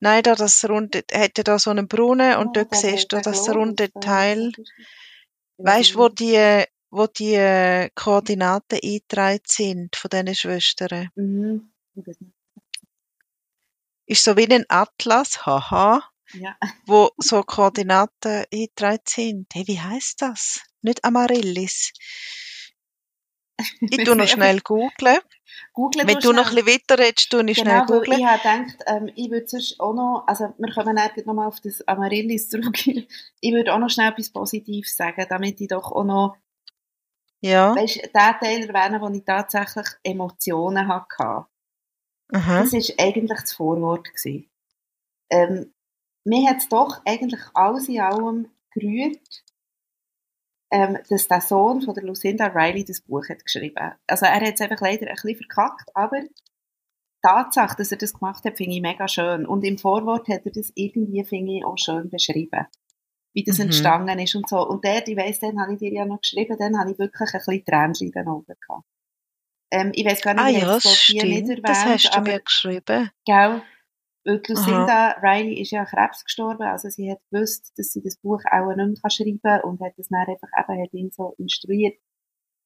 [0.00, 3.48] Nein, da das runde, hätte da so einen Brunnen und Ah, dort siehst du das
[3.48, 4.52] runde Teil.
[5.56, 11.10] Weißt du, wo die, wo die äh, Koordinaten eingetragen sind von diesen Schwestern?
[11.14, 11.70] Mhm.
[14.06, 16.56] Ist so wie ein Atlas, haha, Ja.
[16.86, 19.46] wo so Koordinaten eingetragen sind.
[19.54, 20.60] Hey, wie heißt das?
[20.82, 21.92] Nicht Amaryllis.
[23.90, 25.18] Ich tu noch schnell googlen.
[25.72, 28.18] Google Wenn du noch ein bisschen weiter redest, tu ich schnell Genau, weil googlen.
[28.20, 31.48] ich habe gedacht, ähm, ich würde sonst auch noch, also wir kommen nachher noch mal
[31.48, 32.76] auf das Amaryllis zurück.
[33.40, 36.36] Ich würde auch noch schnell etwas Positives sagen, damit ich doch auch noch,
[37.40, 37.74] Ja.
[37.74, 41.46] weißt, den Teil erwähnen, wo ich tatsächlich Emotionen hatte.
[42.32, 42.62] Aha.
[42.62, 44.08] Das war eigentlich das Vorwort.
[44.08, 44.50] Gewesen.
[45.30, 45.72] Ähm,
[46.24, 49.44] mir hat es doch eigentlich alles in allem gerührt,
[50.70, 53.92] ähm, dass der Sohn von der Lucinda Riley das Buch hat geschrieben.
[54.06, 56.28] Also er hat es einfach leider ein bisschen verkackt, aber die
[57.22, 59.46] Tatsache, dass er das gemacht hat, finde ich mega schön.
[59.46, 62.66] Und im Vorwort hat er das irgendwie, finde ich, auch schön beschrieben.
[63.38, 63.66] Wie das Mhm.
[63.66, 64.66] entstanden ist und so.
[64.66, 67.32] Und dort, ich weiss, dann habe ich dir ja noch geschrieben, dann habe ich wirklich
[67.32, 68.84] ein bisschen Tränchen in den Augen gehabt.
[69.70, 71.50] Ähm, ich weiss gar nicht, Ah ja, das hier nicht stimmt.
[71.50, 73.10] erwähnt, Das hast du aber mir geschrieben.
[73.24, 73.62] Gell?
[74.24, 78.16] Weil Lucinda Riley ist ja an Krebs gestorben, also sie hat gewusst, dass sie das
[78.16, 81.34] Buch auch nicht mehr schreiben kann und hat das dann einfach eben, hat ihn so
[81.38, 81.96] instruiert.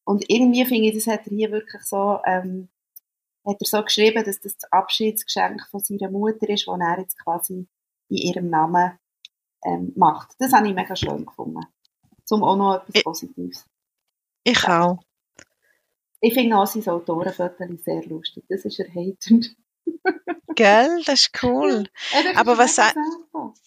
[0.05, 2.71] Und irgendwie finde ich, das hat er hier wirklich so, ähm,
[3.47, 7.19] hat er so geschrieben, dass das das Abschiedsgeschenk von seiner Mutter ist, das er jetzt
[7.23, 7.69] quasi
[8.09, 8.99] in ihrem Namen
[9.65, 10.35] ähm, macht.
[10.39, 11.61] Das habe ich mega schön gefunden.
[12.25, 13.67] Zum auch noch etwas Positives.
[14.45, 14.99] Ich auch.
[16.21, 18.45] Ich finde auch sein Autorenfoto sehr lustig.
[18.49, 19.57] Das ist erheiternd.
[20.55, 21.89] Gell, das ist cool.
[22.37, 22.79] Aber das ist
[23.33, 23.61] was.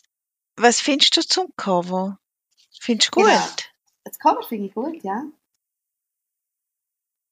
[0.57, 2.17] Was findest du zum Cover?
[2.79, 3.29] Findest du gut?
[3.29, 3.45] Genau.
[4.05, 5.25] Das Cover finde ich gut, ja.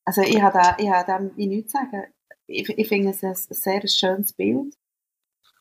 [0.05, 2.13] Also ich habe da, ich habe da wie nichts zu sagen.
[2.47, 4.75] Ich, ich finde es ein sehr schönes Bild.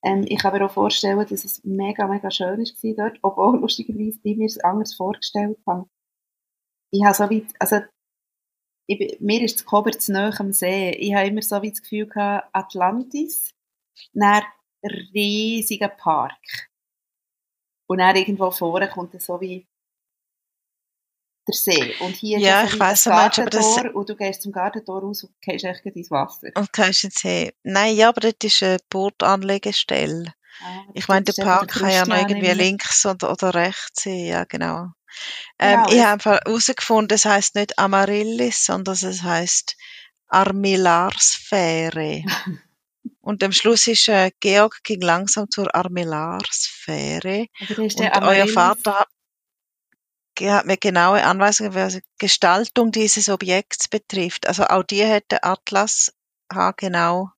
[0.05, 4.19] Ähm, ich kann mir auch vorstellen, dass es mega, mega schön war dort, obwohl lustigerweise
[4.23, 5.89] ich mir es anders vorgestellt habe.
[6.93, 7.81] Ich habe so weit, also
[8.89, 10.91] ich, mir ist das Cover zu nahe am See.
[10.91, 13.51] Ich habe immer so wie das Gefühl gehabt, Atlantis,
[14.13, 14.45] nach
[15.15, 16.71] riesiger Park.
[17.89, 19.67] Und dann irgendwo vorne kommt dann so wie
[21.49, 21.95] der See.
[22.01, 24.53] Und hier ist Ja, so ich weiss, das aber das- Gartentor und du gehst zum
[24.53, 26.49] Gartentor raus und gehst echt ins Wasser.
[26.55, 27.51] Und kannst jetzt sehen.
[27.63, 30.33] Nein, ja, aber dort ist eine Bootanlegestelle.
[30.63, 34.05] Ah, Ich meine, der das ist Park kann ja noch irgendwie links oder, oder rechts
[34.05, 34.89] sein, ja, genau.
[35.59, 39.77] Ähm, Genau, ich habe einfach herausgefunden, es heisst nicht Amaryllis, sondern es heisst
[40.29, 42.23] Armillarsphäre.
[43.21, 47.47] Und am Schluss ist, äh, Georg ging langsam zur Armillarsphäre.
[47.61, 48.49] Ist Und euer.
[48.49, 49.09] Vater hat,
[50.51, 54.47] hat mir genaue Anweisungen, was die Gestaltung dieses Objekts betrifft.
[54.47, 56.13] Also auch die hat der Atlas
[56.77, 57.31] genau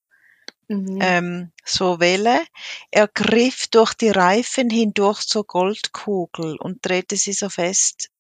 [0.69, 0.99] Mhm.
[1.03, 2.41] ähm, so wähle.
[2.91, 8.11] Er griff durch die Reifen hindurch zur Goldkugel und drehte sie so fest.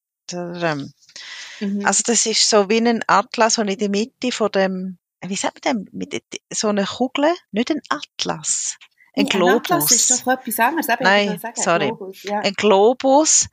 [1.60, 1.86] Mhm.
[1.86, 5.64] Also das ist so wie ein Atlas und in der Mitte von dem, wie sagt
[5.64, 6.22] man dem, mit
[6.52, 8.76] so einer Kugel, nicht ein Atlas,
[9.16, 9.70] ein Globus.
[9.70, 10.88] Atlas ist doch etwas anderes.
[11.00, 11.88] Nein, sorry.
[11.88, 12.40] Globus, ja.
[12.40, 13.48] Ein Globus,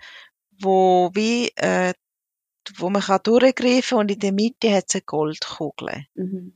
[0.62, 1.94] wo wie äh,
[2.78, 6.06] wo man kann durchgreifen und in der Mitte hat es eine Goldkugel.
[6.16, 6.56] Mhm.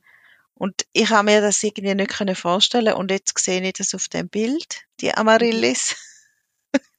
[0.54, 4.08] Und ich habe mir das irgendwie nicht können vorstellen und jetzt sehe ich das auf
[4.08, 5.96] dem Bild, die Amaryllis.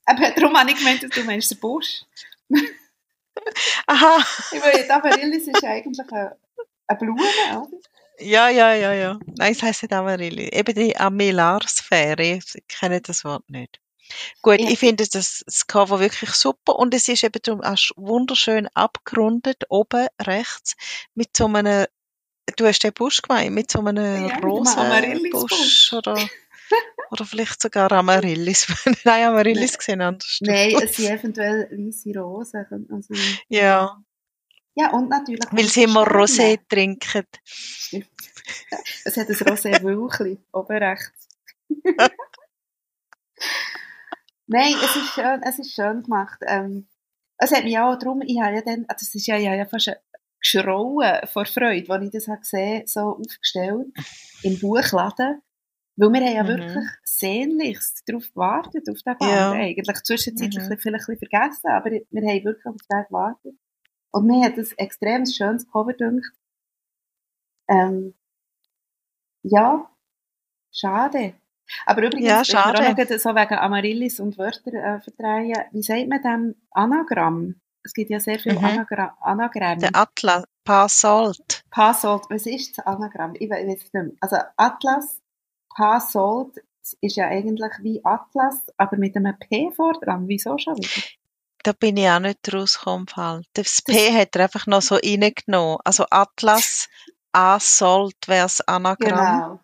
[0.06, 2.04] Aber darum habe ich gemeint, dass du meinst den Busch.
[3.88, 6.36] Aha, Ich meine, die Amaryllis ist eigentlich eine,
[6.88, 7.68] eine Blume, oder?
[8.20, 9.20] ja, ja, ja, ja.
[9.38, 10.50] Nein, es heisst nicht Amaryllis.
[10.52, 12.24] Eben die Amillarsphäre.
[12.24, 13.80] Ich kenne das Wort nicht.
[14.42, 14.70] Gut, Ja.
[14.70, 18.68] ich finde das, das Cover wirklich super und es ist eben darum auch sch- wunderschön
[18.74, 20.76] abgerundet, oben rechts,
[21.16, 21.86] mit so einem,
[22.56, 25.50] du hast den Busch gemeint, mit so einem Ja, rosa Amaryllis-Busch.
[25.50, 26.16] Busch oder,
[27.12, 28.68] oder vielleicht sogar Amaryllis.
[29.04, 32.66] Nein, Amaryllis sehen anders Nein, es sind eventuell weiße Rosen.
[32.70, 33.40] sagen.
[33.50, 33.98] Ja,
[34.76, 35.42] Ja, und natürlich...
[35.52, 36.06] weil sie immer.
[36.08, 37.26] Rosé trinken.
[37.44, 38.08] Stimmt.
[39.04, 41.28] Es hat ein Rosé-Wülchli, oben rechts.
[44.48, 46.40] Nein, es ist schön, es ist schön gemacht.
[46.48, 46.88] Ähm,
[47.38, 49.58] es hat mich auch darum, ich habe ja dann, also es ist ja, ich habe
[49.58, 49.92] ja fast
[50.40, 53.88] geschrauen vor Freude, als ich das habe gesehen, so aufgestellt,
[54.44, 55.42] im Buchladen.
[56.00, 56.48] Weil wir haben ja Mhm.
[56.48, 59.52] wirklich sehnlichst darauf gewartet, auf den Band Ja.
[59.52, 60.04] eigentlich.
[60.04, 60.78] Zwischenzeitlich Mhm.
[60.78, 63.56] vielleicht ein bisschen vergessen, aber wir haben wirklich auf den gewartet.
[64.12, 66.34] Und mir hat ein extrem schönes Cover gedacht.
[67.68, 68.14] Ähm,
[69.44, 69.90] ja,
[70.72, 71.34] schade.
[71.86, 72.82] Aber übrigens, Ja, ich schade.
[72.84, 75.56] noch gerade so wegen Amaryllis und Wörter äh, verdrehen.
[75.72, 77.56] Wie sagt man dem Anagramm?
[77.84, 78.66] Es gibt ja sehr viele Mhm.
[78.66, 79.78] Anagra Anagramme.
[79.78, 81.64] Der Atlas, Passolt.
[81.70, 83.34] Passold, was ist das Anagramm?
[83.40, 84.12] Ich we- weiß es nicht mehr.
[84.20, 85.22] Also Atlas,
[85.76, 86.56] Passold
[87.02, 90.28] ist ja eigentlich wie Atlas, aber mit einem P vor dran.
[90.28, 90.90] Wieso schon wieder?
[91.64, 93.02] Da bin ich auch nicht rausgekommen.
[93.02, 93.42] im Fall.
[93.54, 95.78] Das P hat er einfach noch so reingenommen.
[95.84, 96.88] Also Atlas,
[97.34, 98.98] Assolt wäre das Anagramm.
[99.10, 99.60] Genau.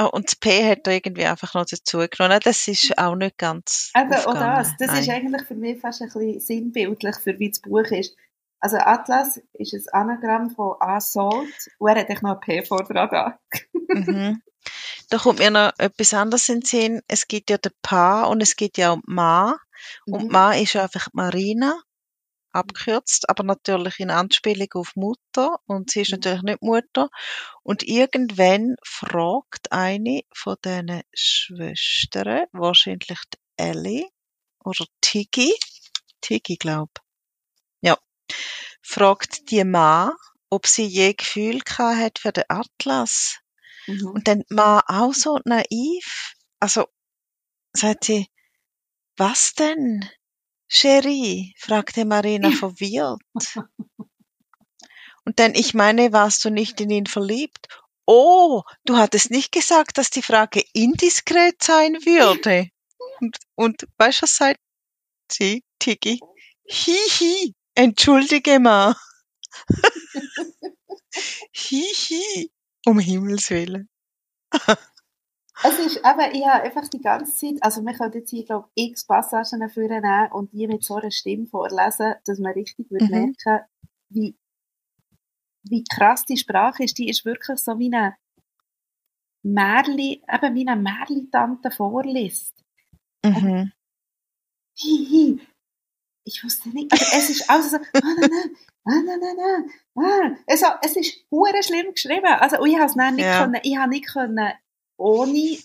[0.00, 2.40] Oh, und das P hat er irgendwie einfach noch dazu genommen.
[2.44, 3.90] Das ist auch nicht ganz.
[3.96, 4.76] Eben, auch das.
[4.78, 5.00] Das Nein.
[5.00, 8.14] ist eigentlich für mich fast ein bisschen sinnbildlich, für wie das Buch ist.
[8.60, 13.34] Also Atlas ist ein Anagramm von Assault und er hat noch ein P vor dran.
[13.88, 14.42] mhm.
[15.10, 17.00] Da kommt mir noch etwas anderes in den Sinn.
[17.08, 19.56] Es gibt ja den Pa und es gibt ja auch Ma.
[20.06, 20.12] Mhm.
[20.12, 21.80] Und Ma ist einfach Marina
[22.52, 26.16] abkürzt, aber natürlich in Anspielung auf Mutter und sie ist mhm.
[26.16, 27.08] natürlich nicht Mutter.
[27.62, 34.08] Und irgendwann fragt eine von diesen Schwestern, wahrscheinlich die Ellie
[34.64, 35.52] oder Tiggy,
[36.20, 36.90] Tiggy glaub,
[37.80, 37.98] ja,
[38.82, 40.12] fragt die Ma,
[40.50, 43.38] ob sie je Gefühl hat für den Atlas.
[43.86, 44.06] Mhm.
[44.08, 46.86] Und dann Ma auch so naiv, also
[47.72, 48.28] sagt sie,
[49.16, 50.08] was denn?
[50.68, 53.22] Cherie, fragte Marina verwirrt.
[55.24, 57.68] Und dann, ich meine, warst du nicht in ihn verliebt?
[58.06, 62.70] Oh, du hattest nicht gesagt, dass die Frage indiskret sein würde.
[63.20, 64.60] Und, und weißt du, was sagt
[65.30, 66.20] sie, Tiki?
[66.64, 68.96] Hihi, entschuldige mal.
[71.52, 72.50] Hihi,
[72.86, 73.90] um Himmels Willen.
[75.64, 78.68] Es ist eben, ich habe einfach die ganze Zeit, also man könnte jetzt hier, glaube
[78.74, 83.08] ich, x Passagen nehmen und die mit so einer Stimme vorlesen, dass man richtig mhm.
[83.08, 83.66] merken
[84.10, 84.36] wie,
[85.64, 86.96] wie krass die Sprache ist.
[86.98, 88.16] Die ist wirklich so wie eine
[89.42, 92.54] Märli, eben wie eine Märli-Tante vorliest.
[93.24, 93.72] Mhm.
[96.24, 98.20] Ich wusste nicht, also es ist auch so, ah, nein,
[98.84, 102.26] nein, nein, nein, nein, nein, ah, also, es ist hure schlimm geschrieben.
[102.26, 103.42] Also, ich habe es nicht ja.
[103.42, 104.52] können, ich habe nicht können
[104.98, 105.56] ohne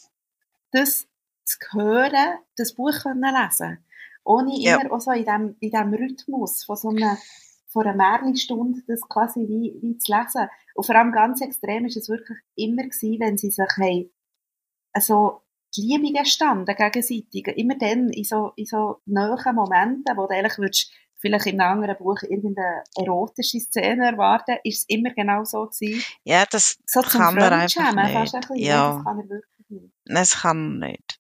[0.72, 1.08] das
[1.44, 3.86] zu hören, das Buch können lesen
[4.24, 4.80] Ohne ja.
[4.80, 7.18] immer auch so in dem, in dem Rhythmus von so einer,
[7.68, 10.48] von einer Märchenstunde das quasi wie, wie zu lesen.
[10.76, 14.10] Und vor allem ganz extrem ist es wirklich immer gewesen, wenn sie sich haben,
[14.94, 15.42] also
[15.76, 17.48] die Liebe gestanden gegenseitig.
[17.48, 20.92] Immer dann in so, in so nahen Momenten, wo du eigentlich würdest,
[21.24, 26.04] vielleicht in einem anderen Buch irgendeine erotische Szene erwarten, ist es immer genau so gewesen.
[26.26, 28.14] Ja, das so kann man einfach nicht.
[28.14, 28.96] Fast ein bisschen, ja.
[28.96, 29.94] Das kann er wirklich nicht.
[30.06, 31.20] Das kann er nicht.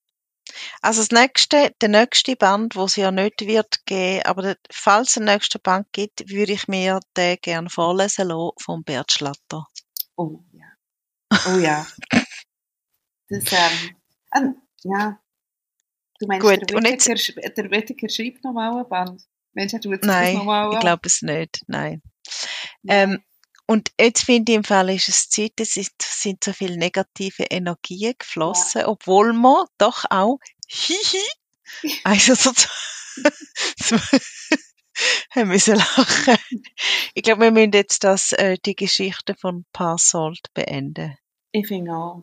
[0.81, 5.11] Also das nächste, der nächste Band, wo es ja nicht wird geben, aber der, falls
[5.11, 9.65] es einen nächsten Band gibt, würde ich mir den gerne vorlesen lassen von Bert Schlatter.
[10.17, 10.65] Oh ja.
[11.47, 11.87] Oh ja.
[13.29, 13.95] das, ähm,
[14.35, 15.17] ähm ja.
[16.19, 19.23] Du meinst, Gut, der Whittaker, schreibt noch mal ein Band?
[19.53, 21.61] Mensch, du jetzt Nein, ich glaube es nicht.
[21.67, 22.01] Nein.
[22.87, 23.23] Ähm,
[23.65, 28.13] und jetzt finde ich im Fall ist es Zeit, es sind so viele negative Energien
[28.17, 28.87] geflossen, ja.
[28.87, 30.37] obwohl man doch auch
[30.67, 31.23] hihi,
[32.03, 32.51] also so,
[33.77, 33.97] so
[35.31, 36.37] haben müssen lachen.
[37.13, 41.17] Ich glaube, wir müssen jetzt das, äh, die Geschichte von Parsold beenden.
[41.51, 42.21] Ich finde auch.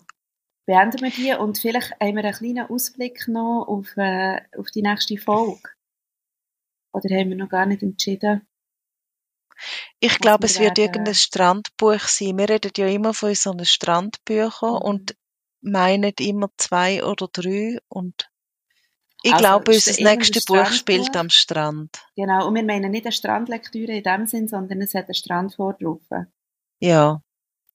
[0.67, 4.83] Beenden wir die und vielleicht haben wir einen kleinen Ausblick noch auf, äh, auf die
[4.83, 5.71] nächste Folge.
[6.93, 8.47] Oder haben wir noch gar nicht entschieden?
[9.99, 12.39] Ich glaube, es wird irgendein Strandbuch sein.
[12.39, 14.83] Wir reden ja immer von so einem Strandbücher mhm.
[14.83, 15.17] und
[15.61, 18.31] meinen immer zwei oder drei und
[19.23, 21.91] ich also, glaube, unser nächstes Buch spielt am Strand.
[22.17, 25.55] Genau, und wir meinen nicht eine Strandlektüre in dem Sinn, sondern es hat einen Strand
[25.55, 26.33] vorgerufen.
[26.79, 27.21] Ja.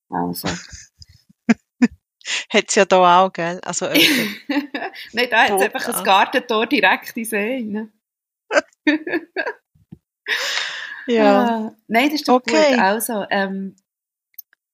[0.09, 0.47] Also.
[2.49, 3.59] hat es ja da auch, gell?
[3.63, 3.85] Also,
[5.13, 7.87] Nein, da hat es einfach ein Gartentor direkt in See.
[11.07, 11.43] ja.
[11.43, 12.71] Ah, nein, das ist doch okay.
[12.71, 12.79] gut.
[12.79, 13.75] Also, ähm,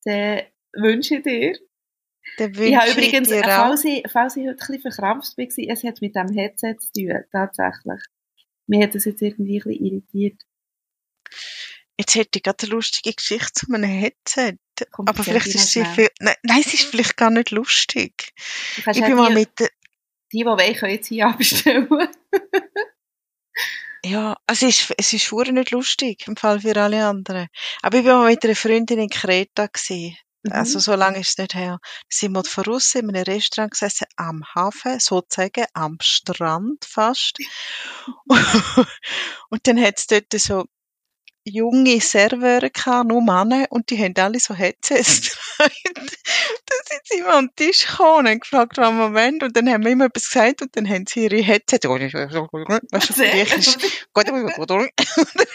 [0.05, 0.41] dann
[0.73, 1.59] wünsche ich dir.
[2.37, 5.83] Dann ich habe übrigens, dir falls, ich, falls ich heute ein bisschen verkrampft war, es
[5.83, 8.01] hat mit dem Headset zu tun, tatsächlich.
[8.67, 10.41] Mir hat das jetzt irgendwie ein bisschen irritiert.
[11.97, 14.57] Jetzt hätte ich gerade eine lustige Geschichte zu einem Headset.
[14.91, 18.33] Kommt aber vielleicht ist sie viel, nein, nein, es ist vielleicht gar nicht lustig.
[18.77, 19.67] Ich bin mal mit die,
[20.31, 21.89] die wollen, können jetzt hier abstellen.
[24.03, 27.47] Ja, es ist, es ist schwer nicht lustig, im Fall für alle anderen.
[27.83, 30.17] Aber ich war mal mit einer Freundin in Kreta gewesen.
[30.43, 30.51] Mhm.
[30.51, 31.79] Also, so lange ist es nicht her.
[32.09, 37.37] Sind wir voraus in einem Restaurant gesessen, am Hafen, sozusagen, am Strand fast.
[39.49, 40.65] und dann hat es dort so
[41.43, 45.67] junge Server gehabt, nur Männer, und die haben alle so Headsets da
[46.85, 50.05] sind sie immer am Tisch gekommen und gefragt, wir wollen, und dann haben wir immer
[50.05, 51.85] etwas gesagt, und dann haben sie ihre Headsets,
[52.91, 53.77] weißt du, ist,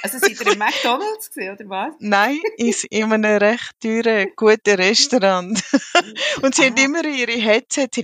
[0.02, 1.94] Also seid ihr im McDonalds gesehen, oder was?
[1.98, 2.38] Nein,
[2.90, 5.62] in einem recht teuren, guten Restaurant.
[6.42, 6.66] und sie ah.
[6.66, 7.98] haben immer ihre Headsets.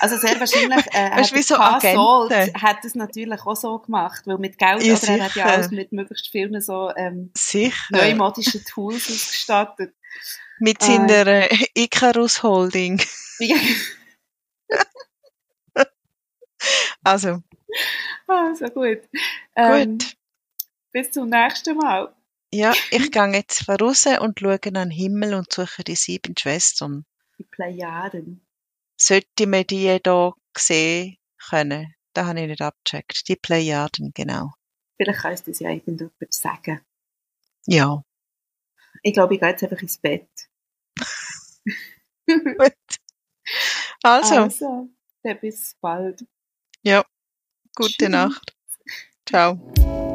[0.00, 4.38] Also sehr wahrscheinlich äh, weißt, hat, so Salt hat das natürlich auch so gemacht, weil
[4.38, 7.32] mit Geld, ja, oder er hat ja alles mit möglichst vielen so ähm,
[7.90, 9.94] neumodischen Tools ausgestattet.
[10.58, 10.86] Mit Ah.
[10.86, 13.00] seiner äh, Icarus Holding.
[17.04, 17.42] Also,
[18.26, 19.00] ah, so gut.
[19.54, 20.16] Ähm, gut.
[20.92, 22.14] Bis zum nächsten Mal.
[22.52, 27.04] Ja, ich gehe jetzt raus und schaue an den Himmel und suche die sieben Schwestern.
[27.38, 28.45] Die Plejaden.
[29.06, 31.16] Sollte man die hier sehen
[31.48, 31.94] können?
[32.12, 33.28] Da habe ich nicht abgecheckt.
[33.28, 34.50] Die Plejaden, genau.
[34.96, 36.80] Vielleicht kann uns das ja irgendjemand sagen.
[37.66, 38.02] Ja.
[39.04, 40.28] Ich glaube, ich gehe jetzt einfach ins Bett.
[42.26, 42.72] Gut.
[44.02, 44.88] Also, also
[45.40, 46.26] bis bald.
[46.82, 47.04] ja.
[47.76, 48.08] Gute Tschüss.
[48.08, 48.56] Nacht.
[49.24, 50.05] Ciao.